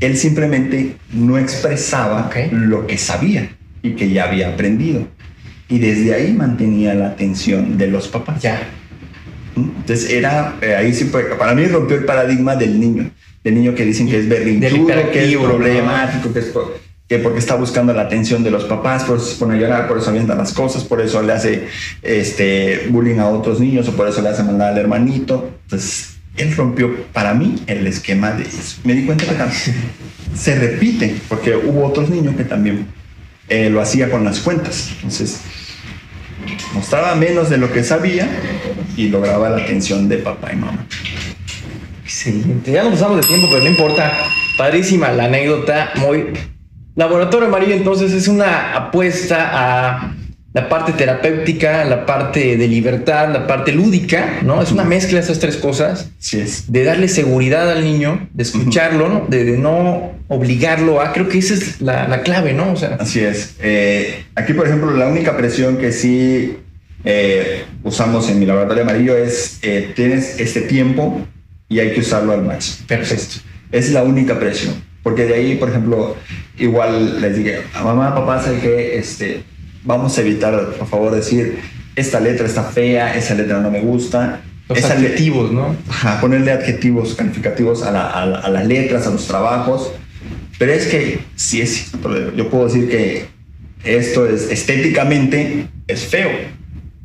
él 0.00 0.16
simplemente 0.16 0.96
no 1.12 1.36
expresaba 1.36 2.30
lo 2.50 2.86
que 2.86 2.96
sabía 2.96 3.50
y 3.82 3.90
que 3.90 4.10
ya 4.10 4.24
había 4.24 4.48
aprendido 4.48 5.06
y 5.68 5.78
desde 5.78 6.14
ahí 6.14 6.32
mantenía 6.32 6.94
la 6.94 7.08
atención 7.08 7.76
de 7.76 7.88
los 7.88 8.08
papás. 8.08 8.42
Ya. 8.42 8.68
Entonces 9.56 10.10
era, 10.10 10.56
eh, 10.60 10.74
ahí 10.74 10.92
sí 10.92 11.10
para 11.38 11.54
mí 11.54 11.66
rompió 11.66 11.96
el 11.96 12.04
paradigma 12.04 12.56
del 12.56 12.78
niño, 12.78 13.10
del 13.42 13.54
niño 13.54 13.74
que 13.74 13.84
dicen 13.84 14.08
que 14.08 14.18
es 14.18 14.28
berrinchudo, 14.28 15.10
que 15.10 15.32
es 15.32 15.36
problemático, 15.36 16.32
que 16.32 16.40
es 16.40 16.52
que 17.08 17.18
porque 17.20 17.38
está 17.38 17.54
buscando 17.54 17.92
la 17.92 18.02
atención 18.02 18.42
de 18.42 18.50
los 18.50 18.64
papás, 18.64 19.04
por 19.04 19.18
eso 19.18 19.26
se 19.26 19.36
pone 19.36 19.54
a 19.54 19.58
llorar, 19.58 19.86
por 19.86 19.98
eso 19.98 20.10
avienta 20.10 20.34
las 20.34 20.52
cosas, 20.52 20.82
por 20.82 21.00
eso 21.00 21.22
le 21.22 21.32
hace 21.32 21.68
este, 22.02 22.88
bullying 22.90 23.18
a 23.18 23.28
otros 23.28 23.60
niños 23.60 23.88
o 23.88 23.92
por 23.92 24.08
eso 24.08 24.20
le 24.22 24.30
hace 24.30 24.42
mandar 24.42 24.72
al 24.72 24.78
hermanito. 24.78 25.52
Entonces, 25.64 26.16
él 26.36 26.54
rompió 26.56 27.04
para 27.12 27.32
mí 27.32 27.62
el 27.68 27.86
esquema 27.86 28.32
de 28.32 28.42
eso. 28.42 28.80
Me 28.82 28.94
di 28.94 29.06
cuenta 29.06 29.24
que 29.24 29.34
se 30.36 30.56
repite, 30.56 31.14
porque 31.28 31.54
hubo 31.54 31.86
otros 31.86 32.10
niños 32.10 32.34
que 32.34 32.44
también 32.44 32.88
eh, 33.48 33.70
lo 33.70 33.80
hacía 33.80 34.10
con 34.10 34.24
las 34.24 34.40
cuentas. 34.40 34.90
Entonces, 34.96 35.40
mostraba 36.74 37.14
menos 37.14 37.50
de 37.50 37.58
lo 37.58 37.72
que 37.72 37.82
sabía 37.82 38.28
y 38.96 39.08
lograba 39.08 39.48
la 39.50 39.58
atención 39.58 40.08
de 40.08 40.18
papá 40.18 40.52
y 40.52 40.56
mamá. 40.56 40.86
Excelente. 42.04 42.72
Ya 42.72 42.82
nos 42.82 42.92
pasamos 42.92 43.20
de 43.20 43.26
tiempo, 43.26 43.48
pero 43.50 43.64
no 43.64 43.70
importa. 43.70 44.12
Padrísima 44.56 45.10
la 45.12 45.24
anécdota. 45.24 45.90
Muy. 45.96 46.32
Laboratorio 46.94 47.48
Amarillo, 47.48 47.74
entonces, 47.74 48.12
es 48.12 48.26
una 48.26 48.74
apuesta 48.74 49.50
a 49.52 50.15
la 50.56 50.70
parte 50.70 50.94
terapéutica, 50.94 51.84
la 51.84 52.06
parte 52.06 52.56
de 52.56 52.66
libertad, 52.66 53.30
la 53.30 53.46
parte 53.46 53.72
lúdica, 53.72 54.38
¿no? 54.40 54.62
Es 54.62 54.72
una 54.72 54.84
mezcla 54.84 55.18
de 55.18 55.24
esas 55.24 55.38
tres 55.38 55.58
cosas. 55.58 56.08
Sí 56.18 56.40
es. 56.40 56.72
De 56.72 56.82
darle 56.82 57.08
seguridad 57.08 57.70
al 57.70 57.84
niño, 57.84 58.26
de 58.32 58.42
escucharlo, 58.42 59.10
¿no? 59.10 59.26
de, 59.28 59.58
no 59.58 60.12
obligarlo 60.28 61.02
a. 61.02 61.12
Creo 61.12 61.28
que 61.28 61.36
esa 61.36 61.52
es 61.52 61.82
la, 61.82 62.22
clave, 62.22 62.54
¿no? 62.54 62.72
O 62.72 62.76
sea. 62.76 62.96
Así 62.98 63.20
es. 63.20 63.56
Eh, 63.60 64.24
aquí, 64.34 64.54
por 64.54 64.66
ejemplo, 64.66 64.92
la 64.92 65.08
única 65.08 65.36
presión 65.36 65.76
que 65.76 65.92
sí 65.92 66.56
eh, 67.04 67.64
usamos 67.82 68.30
en 68.30 68.38
mi 68.38 68.46
laboratorio 68.46 68.84
amarillo 68.84 69.14
es: 69.14 69.58
eh, 69.60 69.92
tienes 69.94 70.40
este 70.40 70.62
tiempo 70.62 71.20
y 71.68 71.80
hay 71.80 71.92
que 71.92 72.00
usarlo 72.00 72.32
al 72.32 72.42
máximo. 72.42 72.86
Perfecto. 72.88 73.42
Es 73.72 73.92
la 73.92 74.04
única 74.04 74.38
presión. 74.38 74.82
Porque 75.02 75.26
de 75.26 75.34
ahí, 75.34 75.56
por 75.56 75.68
ejemplo, 75.68 76.16
igual 76.56 77.20
les 77.20 77.36
dije 77.36 77.60
a 77.74 77.84
mamá, 77.84 78.14
papá, 78.14 78.42
sé 78.42 78.58
que 78.58 78.96
este 78.96 79.44
vamos 79.86 80.18
a 80.18 80.20
evitar, 80.20 80.74
por 80.78 80.86
favor, 80.88 81.14
decir, 81.14 81.58
esta 81.94 82.20
letra 82.20 82.46
está 82.46 82.64
fea, 82.64 83.16
esa 83.16 83.34
letra 83.34 83.60
no 83.60 83.70
me 83.70 83.80
gusta. 83.80 84.42
Los 84.68 84.84
adjetivos, 84.84 85.52
¿no? 85.52 85.76
Ajá, 85.88 86.20
ponerle 86.20 86.50
adjetivos 86.50 87.14
calificativos 87.14 87.82
a, 87.84 88.26
las 88.26 88.66
letras, 88.66 89.06
a 89.06 89.10
los 89.10 89.26
trabajos. 89.26 89.92
Pero 90.58 90.72
es 90.72 90.86
que 90.86 91.20
sí 91.36 91.60
es 91.60 91.92
Yo 92.34 92.50
puedo 92.50 92.66
decir 92.66 92.88
que 92.88 93.26
esto 93.84 94.26
es 94.26 94.50
estéticamente 94.50 95.68
es 95.86 96.00
feo. 96.06 96.30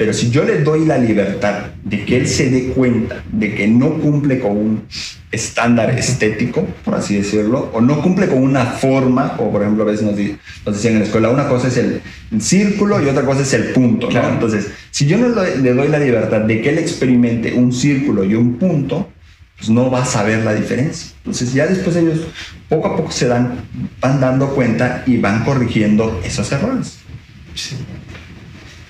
Pero 0.01 0.13
si 0.13 0.31
yo 0.31 0.43
le 0.43 0.63
doy 0.63 0.85
la 0.85 0.97
libertad 0.97 1.65
de 1.83 2.03
que 2.05 2.17
él 2.17 2.27
se 2.27 2.49
dé 2.49 2.69
cuenta 2.69 3.23
de 3.31 3.53
que 3.53 3.67
no 3.67 3.99
cumple 3.99 4.39
con 4.39 4.57
un 4.57 4.83
estándar 5.31 5.91
estético, 5.91 6.65
por 6.83 6.95
así 6.95 7.17
decirlo, 7.17 7.69
o 7.71 7.81
no 7.81 8.01
cumple 8.01 8.27
con 8.27 8.41
una 8.41 8.65
forma, 8.65 9.35
o 9.37 9.51
por 9.51 9.61
ejemplo 9.61 9.83
a 9.83 9.85
veces 9.85 10.01
nos, 10.03 10.15
decían 10.15 10.93
en 10.93 10.99
la 11.01 11.05
escuela, 11.05 11.29
una 11.29 11.47
cosa 11.47 11.67
es 11.67 11.77
el, 11.77 12.01
círculo 12.39 12.99
y 12.99 13.09
otra 13.09 13.23
cosa 13.23 13.43
es 13.43 13.53
el 13.53 13.65
punto, 13.73 14.09
Entonces, 14.09 14.71
si 14.89 15.05
yo 15.05 15.19
no 15.19 15.27
le 15.39 15.73
doy 15.75 15.87
la 15.87 15.99
libertad 15.99 16.41
de 16.41 16.61
que 16.61 16.69
él 16.69 16.79
experimente 16.79 17.53
un 17.53 17.71
círculo 17.71 18.23
y 18.23 18.33
un 18.33 18.55
punto, 18.55 19.07
pues 19.55 19.69
no 19.69 19.91
va 19.91 20.01
a 20.01 20.05
saber 20.05 20.43
la 20.43 20.55
diferencia. 20.55 21.11
Entonces 21.17 21.53
ya 21.53 21.67
después 21.67 21.95
ellos 21.95 22.21
poco 22.67 22.87
a 22.87 22.97
poco 22.97 23.11
se 23.11 23.27
dan, 23.27 23.59
van 23.99 24.19
dando 24.19 24.55
cuenta 24.55 25.03
y 25.05 25.17
van 25.17 25.43
corrigiendo 25.43 26.19
esos 26.25 26.51
errores. 26.51 26.97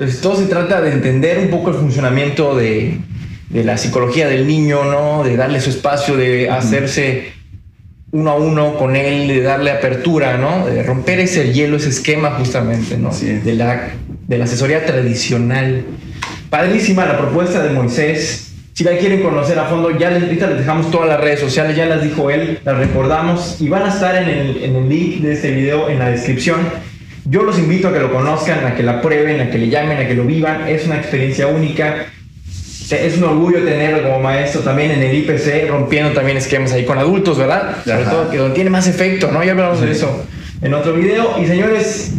Entonces 0.02 0.20
todo 0.20 0.36
se 0.36 0.48
trata 0.48 0.82
de 0.82 0.94
entender 0.94 1.38
un 1.38 1.50
poco 1.50 1.70
el 1.70 1.76
funcionamiento 1.76 2.56
de, 2.56 2.98
de 3.50 3.64
la 3.64 3.78
psicología 3.78 4.28
del 4.28 4.48
niño, 4.48 4.84
¿no? 4.86 5.24
De 5.24 5.38
darle 5.38 5.62
su 5.62 5.70
espacio, 5.70 6.18
de 6.18 6.50
hacerse 6.50 7.34
uno 8.10 8.32
a 8.32 8.36
uno 8.36 8.78
con 8.78 8.96
él, 8.96 9.28
de 9.28 9.44
darle 9.44 9.70
apertura, 9.70 10.40
¿no? 10.40 10.66
De 10.66 10.82
romper 10.82 11.20
ese 11.20 11.54
hielo, 11.54 11.78
ese 11.78 11.90
esquema 11.90 12.32
justamente, 12.32 12.98
¿no? 12.98 13.12
De, 13.12 13.54
la, 13.54 13.92
de 14.28 14.38
la 14.40 14.46
asesoría 14.46 14.88
tradicional. 14.88 15.86
Padrísima 16.50 17.06
la 17.06 17.20
propuesta 17.20 17.62
de 17.62 17.70
Moisés. 17.70 18.54
Si 18.74 18.84
la 18.84 18.98
quieren 18.98 19.22
conocer 19.22 19.60
a 19.60 19.66
fondo, 19.66 19.96
ya 20.00 20.10
les, 20.10 20.24
ahorita 20.24 20.48
les 20.48 20.58
dejamos 20.58 20.90
todas 20.90 21.10
las 21.10 21.22
redes 21.22 21.42
sociales, 21.42 21.78
ya 21.78 21.86
las 21.86 22.02
dijo 22.02 22.32
él, 22.32 22.58
las 22.66 22.76
recordamos 22.76 23.62
y 23.62 23.70
van 23.70 23.84
a 23.84 23.90
estar 23.90 24.16
en 24.16 24.30
el, 24.30 24.64
en 24.64 24.76
el 24.78 24.90
link 24.90 25.22
de 25.22 25.34
este 25.34 25.52
video 25.52 25.92
en 25.92 26.00
la 26.00 26.10
descripción. 26.10 26.91
Yo 27.26 27.44
los 27.44 27.60
invito 27.60 27.88
a 27.88 27.94
que 27.94 28.00
lo 28.00 28.12
conozcan, 28.12 28.66
a 28.66 28.76
que 28.76 28.84
la 28.84 29.02
prueben, 29.02 29.40
a 29.42 29.50
que 29.50 29.58
le 29.58 29.70
llamen, 29.70 29.98
a 29.98 30.08
que 30.08 30.16
lo 30.16 30.24
vivan. 30.24 30.68
Es 30.68 30.86
una 30.86 30.98
experiencia 30.98 31.48
única. 31.48 32.08
Es 32.90 33.18
un 33.18 33.24
orgullo 33.24 33.64
tenerlo 33.64 34.04
como 34.04 34.20
maestro 34.20 34.62
también 34.62 34.92
en 34.92 35.04
el 35.04 35.16
IPC, 35.16 35.70
rompiendo 35.70 36.12
también 36.12 36.38
esquemas 36.38 36.74
ahí 36.74 36.84
con 36.84 36.98
adultos, 36.98 37.38
¿verdad? 37.38 37.78
Sobre 37.86 38.04
todo 38.04 38.30
que 38.30 38.38
donde 38.38 38.56
tiene 38.56 38.70
más 38.70 38.88
efecto, 38.88 39.32
¿no? 39.32 39.44
Ya 39.44 39.52
hablamos 39.52 39.80
de 39.80 39.92
eso 39.92 40.26
en 40.62 40.74
otro 40.74 40.94
video. 40.94 41.36
Y 41.42 41.46
señores, 41.46 42.12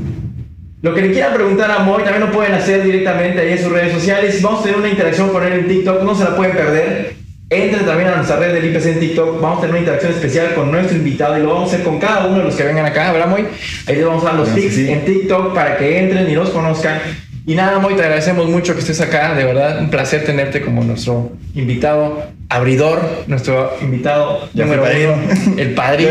lo 0.80 0.94
que 0.94 1.02
le 1.02 1.12
quieran 1.12 1.34
preguntar 1.34 1.70
a 1.70 1.80
Moy 1.80 2.02
también 2.02 2.26
lo 2.26 2.32
pueden 2.32 2.54
hacer 2.54 2.82
directamente 2.82 3.40
ahí 3.40 3.52
en 3.52 3.58
sus 3.58 3.70
redes 3.70 3.92
sociales. 3.92 4.40
Vamos 4.40 4.60
a 4.60 4.62
tener 4.64 4.78
una 4.78 4.88
interacción 4.88 5.28
con 5.30 5.44
él 5.44 5.52
en 5.52 5.68
TikTok, 5.68 6.02
no 6.04 6.14
se 6.14 6.24
la 6.24 6.36
pueden 6.36 6.56
perder. 6.56 7.21
Entren 7.52 7.84
también 7.84 8.08
a 8.08 8.16
nuestra 8.16 8.36
red 8.36 8.54
del 8.54 8.64
IPC 8.64 8.86
en 8.86 9.00
TikTok. 9.00 9.42
Vamos 9.42 9.58
a 9.58 9.60
tener 9.60 9.72
una 9.72 9.80
interacción 9.80 10.12
especial 10.12 10.54
con 10.54 10.72
nuestro 10.72 10.96
invitado 10.96 11.38
y 11.38 11.42
lo 11.42 11.50
vamos 11.50 11.70
a 11.70 11.74
hacer 11.74 11.84
con 11.84 11.98
cada 11.98 12.26
uno 12.26 12.38
de 12.38 12.44
los 12.44 12.54
que 12.54 12.64
vengan 12.64 12.86
acá, 12.86 13.12
¿verdad, 13.12 13.28
Moy? 13.28 13.46
Ahí 13.86 13.96
les 13.96 14.06
vamos 14.06 14.22
a 14.22 14.28
dar 14.28 14.36
los 14.36 14.54
tips 14.54 14.78
en 14.78 15.04
TikTok 15.04 15.54
para 15.54 15.76
que 15.76 15.98
entren 15.98 16.30
y 16.30 16.34
los 16.34 16.48
conozcan. 16.48 16.98
Y 17.44 17.54
nada, 17.54 17.78
Moy, 17.78 17.94
te 17.94 18.02
agradecemos 18.02 18.48
mucho 18.48 18.72
que 18.72 18.80
estés 18.80 19.02
acá. 19.02 19.34
De 19.34 19.44
verdad, 19.44 19.80
un 19.80 19.90
placer 19.90 20.24
tenerte 20.24 20.62
como 20.62 20.82
nuestro 20.82 21.32
invitado 21.54 22.22
abridor, 22.48 23.02
nuestro 23.26 23.76
invitado 23.82 24.48
número 24.54 24.84
uno, 24.84 25.58
el 25.58 25.70
padrino. 25.74 26.10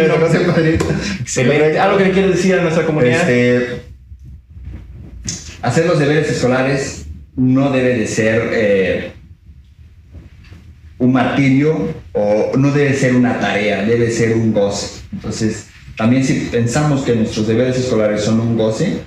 Excelente. 1.22 1.80
¿Algo 1.80 1.98
que 1.98 2.04
le 2.04 2.12
quieres 2.12 2.36
decir 2.36 2.54
a 2.54 2.62
nuestra 2.62 2.86
comunidad? 2.86 3.28
Este, 3.28 3.82
hacer 5.64 5.88
los 5.88 5.98
deberes 5.98 6.30
escolares 6.30 7.08
no 7.36 7.72
debe 7.72 7.98
de 7.98 8.06
ser... 8.06 8.50
Eh, 8.54 9.12
un 11.02 11.14
martirio 11.14 11.90
o 12.14 12.52
no 12.56 12.72
debe 12.72 12.94
ser 12.94 13.16
una 13.16 13.40
tarea, 13.40 13.84
debe 13.84 14.12
ser 14.12 14.34
un 14.34 14.54
goce. 14.54 15.02
Entonces, 15.12 15.66
también 15.98 16.24
si 16.24 16.48
pensamos 16.52 17.02
que 17.02 17.16
nuestros 17.16 17.48
deberes 17.48 17.76
escolares 17.76 18.22
son 18.22 18.40
un 18.40 18.56
goce, 18.56 19.00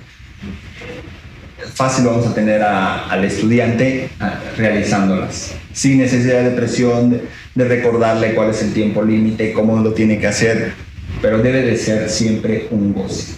fácil 1.73 2.05
vamos 2.05 2.27
a 2.27 2.33
tener 2.35 2.61
al 2.61 3.23
estudiante 3.23 4.09
ah, 4.19 4.41
realizándolas, 4.57 5.55
sin 5.71 5.97
necesidad 5.97 6.43
de 6.43 6.51
presión, 6.51 7.11
de, 7.11 7.21
de 7.55 7.63
recordarle 7.65 8.35
cuál 8.35 8.49
es 8.49 8.61
el 8.61 8.73
tiempo 8.73 9.01
límite, 9.01 9.53
cómo 9.53 9.79
lo 9.79 9.93
tiene 9.93 10.19
que 10.19 10.27
hacer, 10.27 10.73
pero 11.21 11.41
debe 11.41 11.61
de 11.61 11.77
ser 11.77 12.09
siempre 12.09 12.67
un 12.71 12.93
goce. 12.93 13.35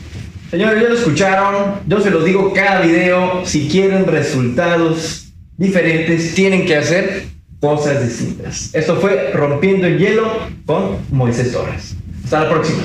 Señores, 0.49 0.81
ya 0.81 0.89
lo 0.89 0.95
escucharon, 0.95 1.73
yo 1.85 2.01
se 2.01 2.09
los 2.09 2.25
digo 2.25 2.53
cada 2.53 2.81
video, 2.81 3.45
si 3.45 3.67
quieren 3.67 4.07
resultados 4.07 5.31
diferentes, 5.57 6.33
tienen 6.33 6.65
que 6.65 6.75
hacer 6.75 7.36
cosas 7.59 8.03
distintas. 8.03 8.73
Esto 8.73 8.97
fue 8.97 9.31
Rompiendo 9.31 9.87
el 9.87 9.97
Hielo 9.97 10.31
con 10.65 10.97
Moisés 11.11 11.51
Torres. 11.51 11.95
Hasta 12.23 12.43
la 12.43 12.49
próxima. 12.49 12.83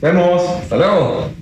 Vemos. 0.00 0.42
Hasta 0.62 0.76
luego. 0.76 1.41